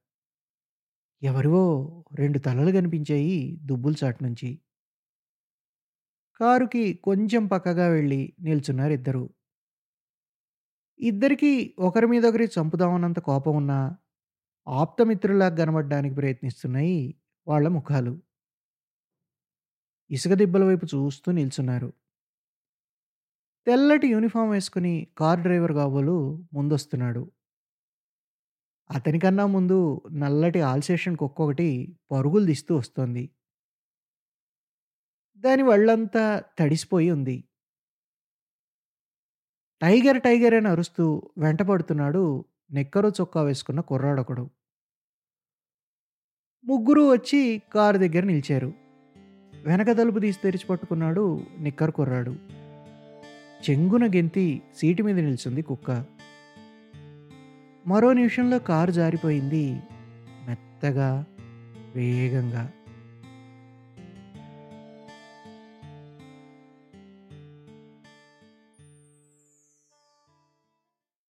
ఎవరివో 1.22 1.62
రెండు 2.14 2.38
తలలు 2.38 2.72
కనిపించాయి 2.72 3.56
దుబ్బుల 3.62 3.94
చాటునుంచి. 4.04 4.60
కారుకి 6.40 6.94
కొంచెం 6.94 7.46
పక్కగా 7.46 7.88
వెళ్ళి 7.88 8.32
నిల్చున్నారిద్దరూ. 8.40 9.30
ఇద్దరికీ 11.00 11.74
ఒకరి 11.78 12.06
మీద 12.06 12.26
ఒకరి 12.26 12.44
చంపుదామన్నంత 12.44 13.18
కోపం 13.18 13.56
ఉన్నా, 13.56 13.96
ఆప్తమిత్రులా 14.68 15.48
కనబడడానికి 15.48 16.14
ప్రయత్నిస్తున్నాయి 16.14 17.14
వాళ్ళ 17.48 17.68
ముఖాలు. 17.68 18.27
ఇసుక 20.10 20.32
దిబ్బల 20.32 20.64
వైపు 20.64 20.86
చూస్తూ 20.86 21.32
నిల్చున్నారు. 21.32 21.92
తెల్లటి 23.66 24.08
యూనిఫామ్ 24.08 24.50
వేసుకుని 24.50 25.06
కార్ 25.18 25.40
డ్రైవర్ 25.40 25.72
కాబోలు 25.72 26.44
ముందొస్తున్నాడు. 26.52 27.32
అతనికన్నా 28.90 29.46
ముందు 29.46 30.02
నల్లటి 30.12 30.60
ఆల్సేషన్ 30.60 31.16
కుక్కొకటి 31.16 31.96
పరుగులు 32.10 32.46
తీస్తూ 32.46 32.76
వస్తోంది. 32.76 33.30
దాని 35.36 35.62
వళ్ళంతా 35.62 36.42
తడిసిపోయి 36.58 37.10
ఉంది. 37.10 37.44
టైగర్ 39.80 40.20
టైగర్ 40.22 40.54
అని 40.54 40.68
అరుస్తూ 40.68 41.32
వెంటపడుతున్నాడు 41.38 42.44
నెక్కరు 42.70 43.08
చొక్కా 43.08 43.42
వేసుకున్న 43.42 43.80
కుర్రాడొకడు. 43.80 44.50
ముగ్గురు 46.64 47.00
వచ్చి 47.12 47.62
కారు 47.74 47.98
దగ్గర 47.98 48.24
నిలిచారు. 48.24 48.87
వెనక 49.66 49.90
తలుపు 49.90 50.18
తీసి 50.18 50.38
తెరిచి 50.44 50.66
పట్టుకున్నాడు 50.66 51.40
నిక్కర్ 51.60 51.90
కుర్రాడు. 51.90 52.36
చెంగున 53.70 54.06
గెంతి 54.06 54.62
సీటు 54.76 55.02
మీద 55.02 55.16
నిలిచింది 55.16 55.62
కుక్క. 55.62 56.04
మరో 57.86 58.12
నిమిషంలో 58.12 58.58
కారు 58.58 58.90
జారిపోయింది 58.90 59.80
మెత్తగా, 60.48 61.24
వేగంగా. 61.96 62.70